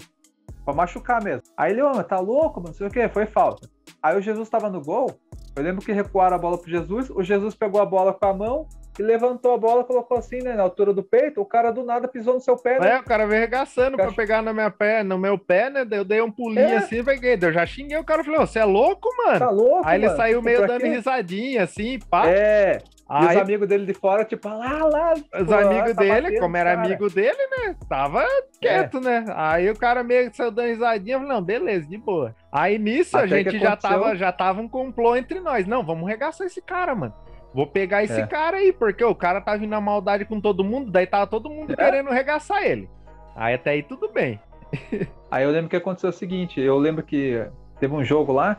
[0.64, 1.44] Pra machucar mesmo.
[1.58, 3.68] Aí ele, ô, tá louco, mano, não sei o que, foi falta.
[4.04, 5.20] Aí o Jesus tava no gol.
[5.56, 7.10] Eu lembro que recuaram a bola pro Jesus.
[7.10, 8.68] O Jesus pegou a bola com a mão,
[9.00, 12.08] e levantou a bola, colocou assim, né, na altura do peito, o cara do nada
[12.08, 12.92] pisou no seu pé, né?
[12.92, 15.88] É, o cara veio arregaçando pra pegar no meu pé, no meu pé, né?
[15.90, 16.78] Eu dei um pulinho é.
[16.78, 17.38] assim, peguei.
[17.42, 19.40] Eu já xinguei o cara, falei, você é louco, mano?
[19.40, 20.12] Tá louco, Aí mano?
[20.12, 20.90] ele saiu meio dando quê?
[20.90, 22.28] risadinha, assim, pá.
[22.28, 22.80] É.
[23.08, 25.14] Aí, e os amigos dele de fora, tipo, lá, lá.
[25.14, 26.86] Os pô, amigos tá dele, batendo, como era cara.
[26.86, 27.76] amigo dele, né?
[27.88, 28.24] Tava
[28.62, 29.02] quieto, é.
[29.02, 29.26] né?
[29.36, 32.36] Aí o cara meio que saiu dando risadinha, falei, não, beleza, de boa.
[32.52, 35.66] Aí nisso Até a gente já tava, já tava um complô entre nós.
[35.66, 37.14] Não, vamos regaçar esse cara, mano.
[37.54, 38.28] Vou pegar esse é.
[38.28, 41.50] cara aí, porque o cara tá vindo na maldade com todo mundo, daí tava todo
[41.50, 41.76] mundo é.
[41.76, 42.90] querendo regaçar ele.
[43.36, 44.40] Aí até aí tudo bem.
[45.32, 47.44] aí eu lembro que aconteceu o seguinte, eu lembro que
[47.80, 48.58] teve um jogo lá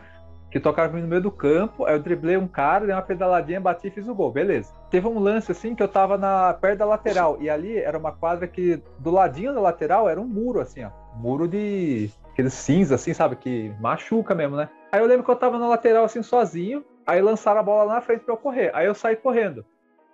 [0.50, 3.86] que tocaram no meio do campo, aí eu driblei um cara, dei uma pedaladinha, bati
[3.86, 4.72] e fiz o gol, beleza.
[4.90, 8.10] Teve um lance assim que eu tava na perto da lateral, e ali era uma
[8.10, 10.90] quadra que do ladinho da lateral era um muro assim, ó.
[11.14, 14.68] Muro de aquele cinza assim, sabe, que machuca mesmo, né?
[14.90, 17.94] Aí eu lembro que eu tava na lateral assim sozinho, Aí lançaram a bola lá
[17.94, 18.70] na frente pra eu correr.
[18.74, 19.64] Aí eu saí correndo.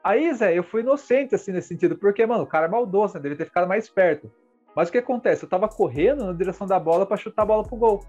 [0.03, 3.21] Aí, Zé, eu fui inocente, assim, nesse sentido, porque, mano, o cara é maldoso, né?
[3.21, 4.31] Devia ter ficado mais perto.
[4.75, 5.43] Mas o que acontece?
[5.43, 8.05] Eu tava correndo na direção da bola para chutar a bola pro gol.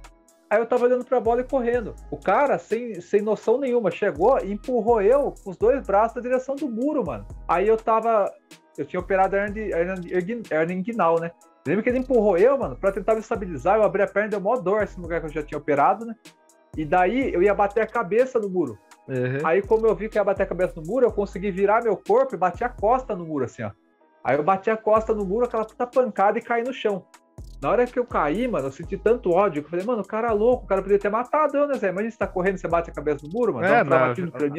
[0.50, 1.96] Aí eu tava olhando pra bola e correndo.
[2.12, 6.22] O cara, sem, sem noção nenhuma, chegou e empurrou eu com os dois braços na
[6.22, 7.26] direção do muro, mano.
[7.48, 8.32] Aí eu tava.
[8.78, 11.32] Eu tinha operado a hernia inguinal, né?
[11.66, 13.78] Lembra que ele empurrou eu, mano, pra tentar me estabilizar.
[13.78, 16.16] Eu abri a perna, deu mó dor esse lugar que eu já tinha operado, né?
[16.78, 18.78] E daí eu ia bater a cabeça no muro.
[19.08, 19.40] Uhum.
[19.44, 21.98] Aí, como eu vi que ia bater a cabeça no muro, eu consegui virar meu
[21.98, 23.72] corpo e bater a costa no muro, assim, ó.
[24.24, 27.06] Aí eu bati a costa no muro, aquela puta pancada e caí no chão.
[27.62, 30.06] Na hora que eu caí, mano, eu senti tanto ódio que eu falei, mano, o
[30.06, 31.90] cara é louco, o cara poderia ter matado eu, né, Zé?
[31.90, 33.66] Imagina você tá correndo e você bate a cabeça no muro, mano.
[33.66, 33.94] É, um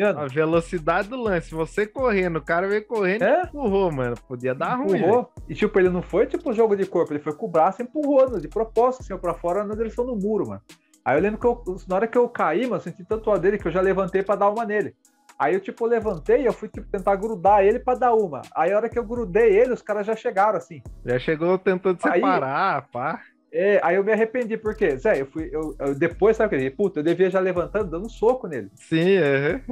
[0.05, 1.55] a, a, velocidade do lance.
[1.55, 3.43] Você correndo, o cara veio correndo é?
[3.43, 4.17] e empurrou, mano.
[4.27, 4.89] Podia dar empurrou.
[4.89, 5.01] ruim.
[5.01, 5.33] Empurrou.
[5.49, 7.85] E, tipo, ele não foi tipo jogo de corpo, ele foi com o braço e
[7.85, 10.63] empurrou, né, de propósito, assim, pra fora na direção do muro, mano.
[11.05, 13.43] Aí eu lembro que eu, na hora que eu caí, mano, eu senti tanto ódio
[13.43, 14.95] dele que eu já levantei para dar uma nele.
[15.39, 18.43] Aí eu, tipo, levantei e eu fui, tipo, tentar grudar ele para dar uma.
[18.57, 20.83] Aí a hora que eu grudei ele, os caras já chegaram, assim.
[21.05, 23.23] Já chegou tentando separar, aí, pá.
[23.53, 26.71] É, aí eu me arrependi, porque, Zé, eu fui, eu, eu depois, sabe o que?
[26.71, 28.71] Puta, eu devia já levantando, dando um soco nele.
[28.75, 29.63] Sim, é.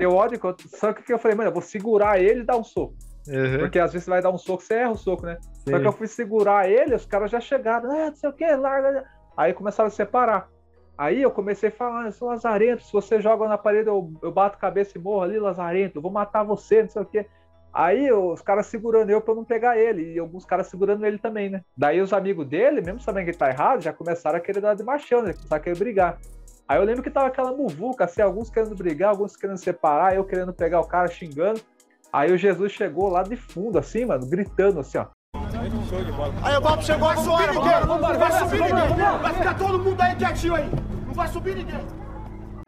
[0.00, 0.08] Uhum.
[0.08, 2.94] O ódio, só que eu falei, mano, eu vou segurar ele e dar um soco.
[3.28, 3.58] Uhum.
[3.58, 5.36] Porque às vezes você vai dar um soco, você erra o soco, né?
[5.64, 5.72] Sim.
[5.72, 8.46] Só que eu fui segurar ele, os caras já chegaram, ah, não sei o que,
[8.56, 9.04] larga.
[9.42, 10.48] Aí começaram a separar.
[10.96, 14.30] Aí eu comecei a falar, eu sou lazarento, se você joga na parede, eu, eu
[14.30, 17.26] bato cabeça e morro ali, lazarento, eu vou matar você, não sei o quê.
[17.72, 21.48] Aí os caras segurando eu pra não pegar ele, e alguns caras segurando ele também,
[21.48, 21.62] né?
[21.76, 24.74] Daí os amigos dele, mesmo sabendo que ele tá errado, já começaram a querer dar
[24.74, 25.32] de machão, né?
[25.32, 26.20] Começaram a querer brigar.
[26.68, 30.24] Aí eu lembro que tava aquela muvuca, assim, alguns querendo brigar, alguns querendo separar, eu
[30.24, 31.60] querendo pegar o cara xingando.
[32.12, 35.06] Aí o Jesus chegou lá de fundo, assim, mano, gritando assim, ó.
[36.42, 37.52] Aí o Bob chegou agora,
[37.86, 40.70] vambora, não vai subir ninguém, vai ficar todo mundo aí quietinho aí,
[41.06, 41.86] não vai subir ninguém.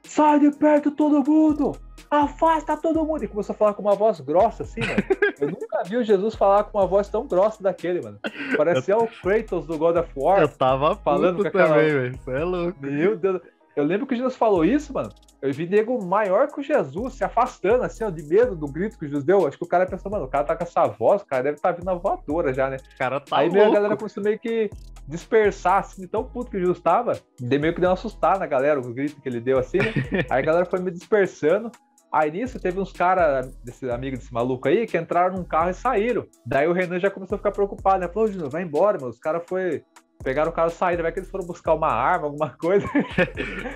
[0.05, 1.76] Sai de perto todo mundo!
[2.11, 3.24] Afasta todo mundo!
[3.24, 5.03] E começou a falar com uma voz grossa, assim, mano.
[5.40, 8.20] Eu nunca vi o Jesus falar com uma voz tão grossa daquele, mano.
[8.57, 10.42] Parecia o Kratos do God of War.
[10.42, 11.68] Eu tava falando com aquela...
[11.70, 12.18] também, velho.
[12.18, 12.78] Você é louco.
[12.80, 13.40] Meu Deus.
[13.76, 15.10] Eu lembro que Jesus falou isso, mano.
[15.42, 18.98] Eu vi nego maior que o Jesus se afastando, assim, ó, de medo do grito
[18.98, 19.46] que o Jesus deu.
[19.46, 21.56] Acho que o cara pensou, mano, o cara tá com essa voz, o cara deve
[21.56, 22.76] estar tá vindo a voadora já, né?
[22.76, 24.70] O cara tá Aí meio a galera começou meio que
[25.06, 27.12] dispersar, assim, de tão puto que o Jesus tava.
[27.38, 29.92] Dei meio que deu uma assustada na galera, os gritos que ele deu, assim, né?
[30.30, 31.70] Aí a galera foi me dispersando.
[32.10, 35.74] Aí nisso teve uns caras, desse amigo desse maluco aí, que entraram num carro e
[35.74, 36.24] saíram.
[36.46, 38.08] Daí o Renan já começou a ficar preocupado, né?
[38.08, 39.10] Falou, Júnior, vai embora, mano.
[39.10, 39.82] Os caras foi
[40.24, 42.86] Pegaram o cara saíram, vai que eles foram buscar uma arma, alguma coisa.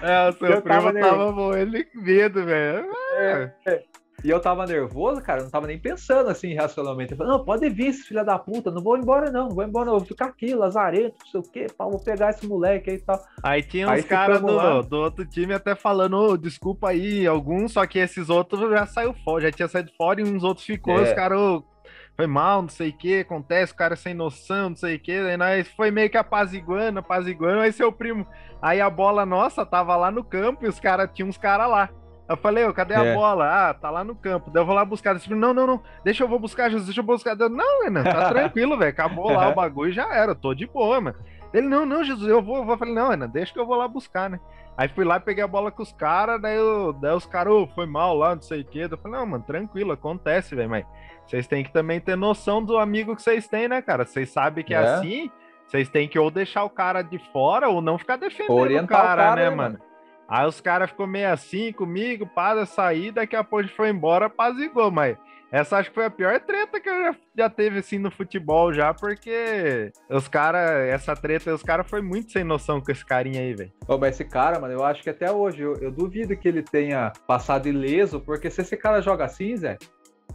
[0.02, 2.90] É, o seu eu primo tava, tava morrendo de medo, velho.
[3.18, 3.82] É, é.
[4.24, 7.12] E eu tava nervoso, cara, não tava nem pensando assim racionalmente.
[7.12, 9.86] Eu falei, não, pode vir, filha da puta, não vou embora não, não vou embora
[9.86, 12.96] não, vou ficar aqui, lazarento, não sei o quê, pá, vou pegar esse moleque aí
[12.96, 13.22] e tal.
[13.44, 17.86] Aí tinha uns caras do, do outro time até falando, oh, desculpa aí, alguns, só
[17.86, 21.02] que esses outros já saiu fora, já tinha saído fora e uns outros ficou, é.
[21.02, 21.62] os caras, oh,
[22.18, 25.12] foi mal, não sei o que, acontece, o cara sem noção, não sei o que,
[25.12, 28.26] aí nós foi meio que apaziguando, apaziguando, aí seu primo,
[28.60, 31.88] aí a bola nossa tava lá no campo e os caras, tinha uns caras lá.
[32.28, 32.96] Eu falei, ô, cadê é.
[32.96, 33.70] a bola?
[33.70, 34.50] Ah, tá lá no campo.
[34.50, 35.14] Daí eu vou lá buscar.
[35.14, 37.38] Disse, não, não, não, deixa eu vou buscar, Jesus, deixa eu buscar.
[37.40, 40.52] Eu, não, Renan, tá tranquilo, velho, acabou lá o bagulho e já era, eu tô
[40.52, 41.16] de boa, mano.
[41.52, 43.88] Ele, não, não, Jesus, eu vou, eu falei, não, Ana, deixa que eu vou lá
[43.88, 44.38] buscar, né?
[44.76, 47.66] Aí fui lá, peguei a bola com os caras, daí, eu, daí os caras, oh,
[47.74, 48.86] foi mal lá, não sei o quê.
[48.90, 50.86] Eu falei, não, mano, tranquilo, acontece, velho, mas
[51.26, 54.04] vocês têm que também ter noção do amigo que vocês têm, né, cara?
[54.06, 54.80] Vocês sabem que é, É.
[54.80, 55.30] assim,
[55.66, 59.02] vocês têm que ou deixar o cara de fora ou não ficar defendendo Orientar o
[59.02, 59.78] o cara, cara, né, né, mano?
[60.28, 63.88] Aí os caras ficou meio assim comigo, para sair, daqui a pouco a gente foi
[63.88, 65.16] embora, apazigou, mas
[65.50, 68.72] essa acho que foi a pior treta que eu já, já teve assim no futebol
[68.72, 73.40] já, porque os caras, essa treta, os caras foi muito sem noção com esse carinha
[73.40, 73.72] aí, velho.
[73.86, 76.62] Ô, mas esse cara, mano, eu acho que até hoje, eu, eu duvido que ele
[76.62, 79.78] tenha passado ileso, porque se esse cara joga assim, Zé,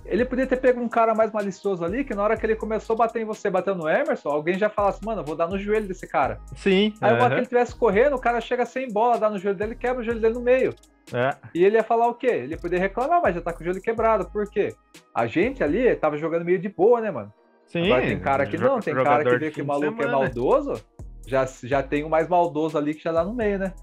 [0.05, 2.95] ele podia ter pego um cara mais malicioso ali, que na hora que ele começou
[2.95, 5.57] a bater em você, batendo no Emerson, alguém já falasse, mano, eu vou dar no
[5.57, 6.39] joelho desse cara.
[6.55, 6.93] Sim.
[6.99, 9.57] Aí o aham, que ele estivesse correndo, o cara chega sem bola, dá no joelho
[9.57, 10.73] dele, quebra o joelho dele no meio.
[11.11, 11.35] É.
[11.53, 12.27] E ele ia falar o quê?
[12.27, 14.29] Ele ia poder reclamar, mas já tá com o joelho quebrado.
[14.29, 14.73] Por quê?
[15.13, 17.33] A gente ali tava jogando meio de boa, né, mano?
[17.67, 17.85] Sim.
[17.85, 20.83] Agora tem cara que não, tem cara que vê que o maluco é maldoso,
[21.25, 23.73] já, já tem o mais maldoso ali que já dá no meio, né?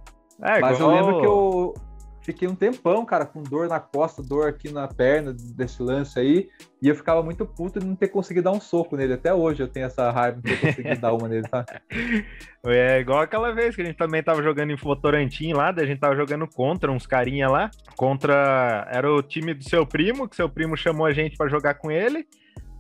[0.43, 1.75] É, Mas igual- eu lembro que eu
[2.23, 6.49] fiquei um tempão, cara, com dor na costa, dor aqui na perna desse lance aí,
[6.83, 9.15] e eu ficava muito puto de não ter conseguido dar um soco nele.
[9.15, 11.65] Até hoje eu tenho essa raiva de não ter conseguido dar uma nele, tá?
[12.63, 15.89] É igual aquela vez que a gente também tava jogando em Votorantim lá, daí a
[15.89, 20.37] gente tava jogando contra uns carinha lá, contra era o time do seu primo, que
[20.37, 22.27] seu primo chamou a gente pra jogar com ele,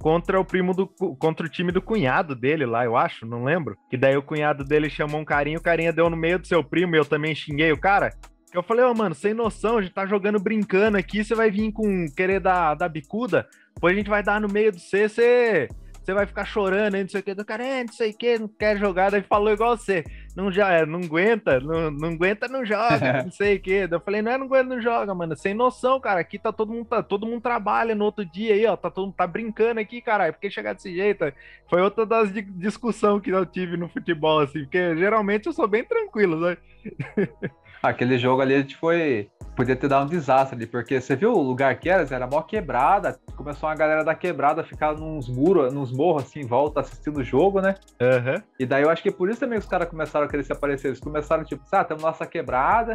[0.01, 3.77] contra o primo do contra o time do cunhado dele lá, eu acho, não lembro.
[3.89, 6.65] Que daí o cunhado dele chamou um carinha, o carinha deu no meio do seu
[6.65, 8.13] primo, e eu também xinguei o cara.
[8.51, 11.51] Que eu falei, ô mano, sem noção, a gente tá jogando brincando aqui, você vai
[11.51, 15.09] vir com querer dar, dar bicuda, depois a gente vai dar no meio do C,
[15.09, 15.69] você
[16.03, 18.17] você vai ficar chorando aí, não sei o que, do cara, é, não sei o
[18.17, 20.03] que, não quer jogar, daí falou igual você,
[20.35, 23.87] não já, é, não aguenta, não, não aguenta, não joga, não sei o que.
[23.89, 26.73] Eu falei, não é, não aguenta, não joga, mano, sem noção, cara, aqui tá todo
[26.73, 29.79] mundo, tá, todo mundo trabalha no outro dia aí, ó, tá todo mundo tá brincando
[29.79, 31.31] aqui, caralho, por que chegar desse jeito?
[31.69, 35.69] Foi outra das di- discussão que eu tive no futebol, assim, porque geralmente eu sou
[35.69, 36.57] bem tranquilo, né?
[37.83, 39.31] Aquele jogo ali a gente foi.
[39.57, 42.07] Podia ter dado um desastre ali, porque você viu o lugar que era?
[42.15, 43.19] Era mó quebrada.
[43.37, 47.19] Começou uma galera da quebrada a ficar nos muros, nos morros assim, em volta, assistindo
[47.19, 47.75] o jogo, né?
[48.01, 48.43] Aham.
[48.59, 50.89] E daí eu acho que por isso também os caras começaram a querer se aparecer.
[50.89, 52.95] Eles começaram, tipo, ah, temos nossa quebrada.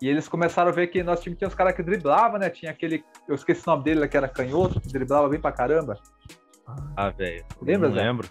[0.00, 2.50] E eles começaram a ver que nosso time tinha uns caras que driblavam, né?
[2.50, 3.02] Tinha aquele.
[3.28, 5.98] Eu esqueci o nome dele, que era canhoto, que driblava bem pra caramba.
[6.96, 7.44] Ah, velho.
[7.62, 8.02] Lembra, Não Zé?
[8.02, 8.28] lembro.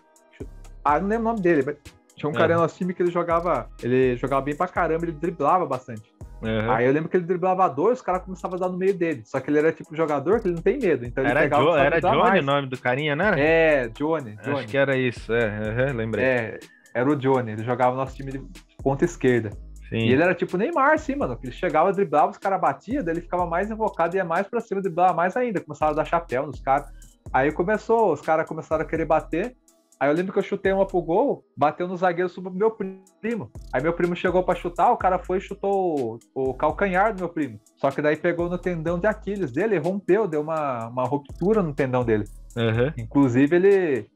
[0.83, 1.77] Ah, não lembro o nome dele, mas
[2.15, 2.37] tinha um É.
[2.37, 3.69] cara no nosso time que ele jogava.
[3.83, 6.03] Ele jogava bem pra caramba, ele driblava bastante.
[6.43, 6.73] Aham.
[6.75, 9.23] Aí eu lembro que ele driblava dois, os caras começavam a dar no meio dele.
[9.25, 11.05] Só que ele era tipo jogador que ele não tem medo.
[11.05, 12.45] Então ele Era, pegava Jo- era Johnny o mais.
[12.45, 13.33] nome do carinha, né?
[13.37, 14.35] É, Johnny.
[14.43, 14.57] Johnny.
[14.59, 16.23] Acho que era isso, é, aham, lembrei.
[16.25, 16.59] É,
[16.93, 17.53] era o Johnny.
[17.53, 18.41] Ele jogava no nosso time de
[18.83, 19.49] ponta esquerda.
[19.89, 19.97] Sim.
[19.97, 21.37] E ele era tipo Neymar, assim, mano.
[21.37, 24.47] que Ele chegava, driblava, os caras batiam, daí ele ficava mais invocado e ia mais
[24.47, 25.61] pra cima, driblava mais ainda.
[25.61, 26.87] Começaram a dar chapéu nos caras.
[27.33, 29.55] Aí começou, os caras começaram a querer bater.
[29.99, 32.71] Aí eu lembro que eu chutei uma pro gol, bateu no zagueiro sobre o meu
[32.71, 33.49] primo.
[33.73, 37.19] Aí meu primo chegou pra chutar, o cara foi e chutou o, o calcanhar do
[37.19, 37.59] meu primo.
[37.77, 41.73] Só que daí pegou no tendão de Aquiles dele, rompeu, deu uma, uma ruptura no
[41.73, 42.25] tendão dele.
[42.57, 42.93] Aham.
[42.97, 44.09] Inclusive, ele,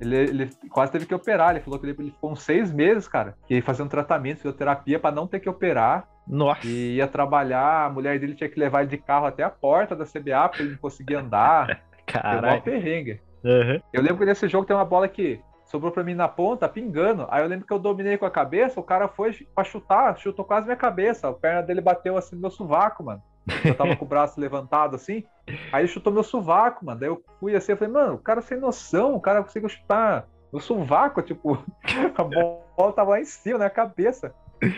[0.00, 1.50] ele, ele quase teve que operar.
[1.50, 4.38] Ele falou que ele, ele ficou uns seis meses, cara, que ia fazer um tratamento,
[4.38, 6.08] fisioterapia, pra não ter que operar.
[6.26, 6.66] Nossa.
[6.66, 9.94] E ia trabalhar, a mulher dele tinha que levar ele de carro até a porta
[9.94, 11.82] da CBA, porque ele não conseguia andar.
[12.10, 12.62] Mó Caralho.
[12.62, 13.20] perrengue.
[13.44, 13.80] Aham.
[13.92, 17.26] Eu lembro que nesse jogo tem uma bola que sobrou pra mim na ponta, pingando.
[17.30, 20.44] Aí eu lembro que eu dominei com a cabeça, o cara foi pra chutar, chutou
[20.44, 21.28] quase minha cabeça.
[21.28, 23.22] A perna dele bateu assim no meu sovaco, mano.
[23.64, 25.24] Eu tava com o braço levantado assim.
[25.72, 26.98] Aí ele chutou meu sovaco, mano.
[26.98, 30.26] Daí eu fui assim, eu falei, mano, o cara sem noção, o cara conseguiu chutar
[30.52, 31.62] meu sovaco, tipo,
[32.16, 34.34] a bola tava lá em cima, na cabeça.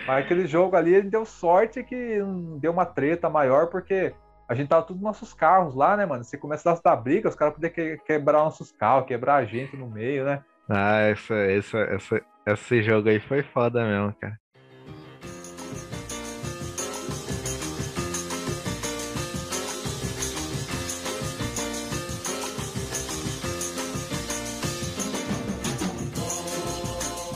[0.06, 2.18] Mas aquele jogo ali, ele deu sorte que
[2.58, 4.14] deu uma treta maior, porque
[4.48, 6.24] a gente tava tudo nos nossos carros lá, né, mano?
[6.24, 9.76] Se começasse a dar briga, os caras podiam que- quebrar nossos carros, quebrar a gente
[9.76, 10.42] no meio, né?
[10.68, 14.38] Ah, essa, essa, essa, esse jogo aí foi foda mesmo, cara.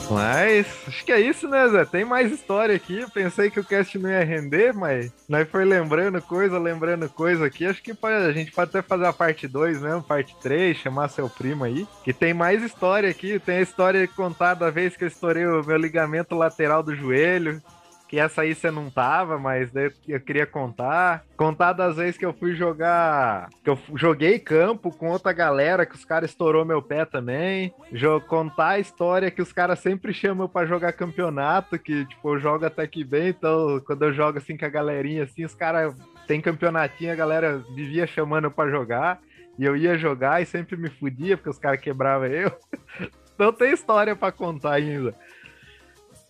[0.09, 1.83] Mas acho que é isso, né, Zé?
[1.83, 3.05] Tem mais história aqui.
[3.13, 7.65] Pensei que o cast não ia render, mas nós foi lembrando coisa, lembrando coisa aqui.
[7.65, 11.09] Acho que pode- a gente pode até fazer a parte 2 mesmo, parte 3, chamar
[11.09, 11.85] seu primo aí.
[12.03, 13.37] Que tem mais história aqui.
[13.39, 17.61] Tem a história contada da vez que eu estourei o meu ligamento lateral do joelho.
[18.07, 21.25] Que essa aí você não tava, mas daí eu queria contar.
[21.35, 23.49] Contar das vezes que eu fui jogar.
[23.63, 27.73] Que eu joguei campo com outra galera, que os caras estourou meu pé também.
[27.91, 32.39] Jo- contar a história que os caras sempre chamam pra jogar campeonato, que tipo, eu
[32.39, 35.93] jogo até que bem, então quando eu jogo assim com a galerinha, assim, os caras
[36.25, 39.19] tem campeonatinho, a galera vivia chamando pra jogar.
[39.59, 42.51] E eu ia jogar e sempre me fudia, porque os caras quebravam eu.
[43.35, 45.13] Então tem história pra contar ainda.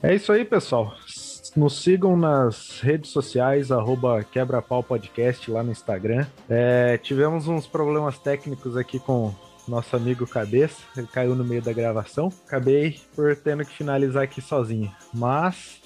[0.04, 0.94] É isso aí, pessoal.
[1.58, 6.28] Nos sigam nas redes sociais, arroba quebrapau podcast lá no Instagram.
[6.47, 9.34] É, tivemos uns problemas técnicos aqui com
[9.68, 12.32] nosso amigo Cabeça, ele caiu no meio da gravação.
[12.45, 14.93] Acabei por tendo que finalizar aqui sozinho.
[15.12, 15.82] Mas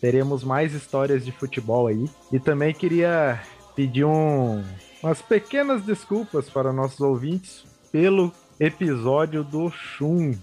[0.00, 2.08] teremos mais histórias de futebol aí.
[2.30, 3.42] E também queria
[3.74, 4.62] pedir um,
[5.02, 10.34] umas pequenas desculpas para nossos ouvintes pelo episódio do Shun,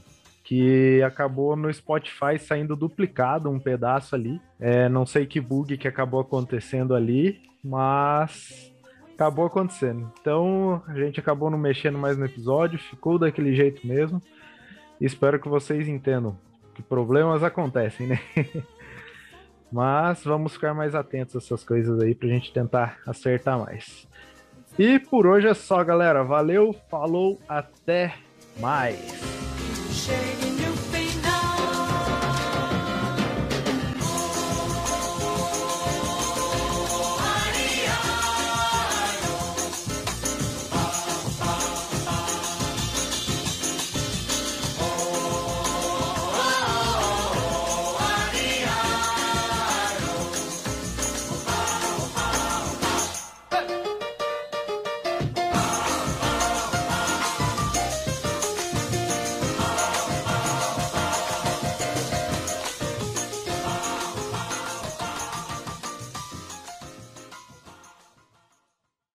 [0.44, 4.42] que acabou no Spotify saindo duplicado um pedaço ali.
[4.60, 8.74] É, não sei que bug que acabou acontecendo ali, mas
[9.14, 10.12] acabou acontecendo.
[10.20, 14.22] Então a gente acabou não mexendo mais no episódio, ficou daquele jeito mesmo.
[15.00, 16.38] Espero que vocês entendam
[16.74, 18.20] que problemas acontecem, né?
[19.72, 24.08] Mas vamos ficar mais atentos a essas coisas aí pra gente tentar acertar mais.
[24.78, 26.24] E por hoje é só, galera.
[26.24, 28.14] Valeu, falou, até
[28.60, 29.53] mais.
[30.06, 30.43] shame.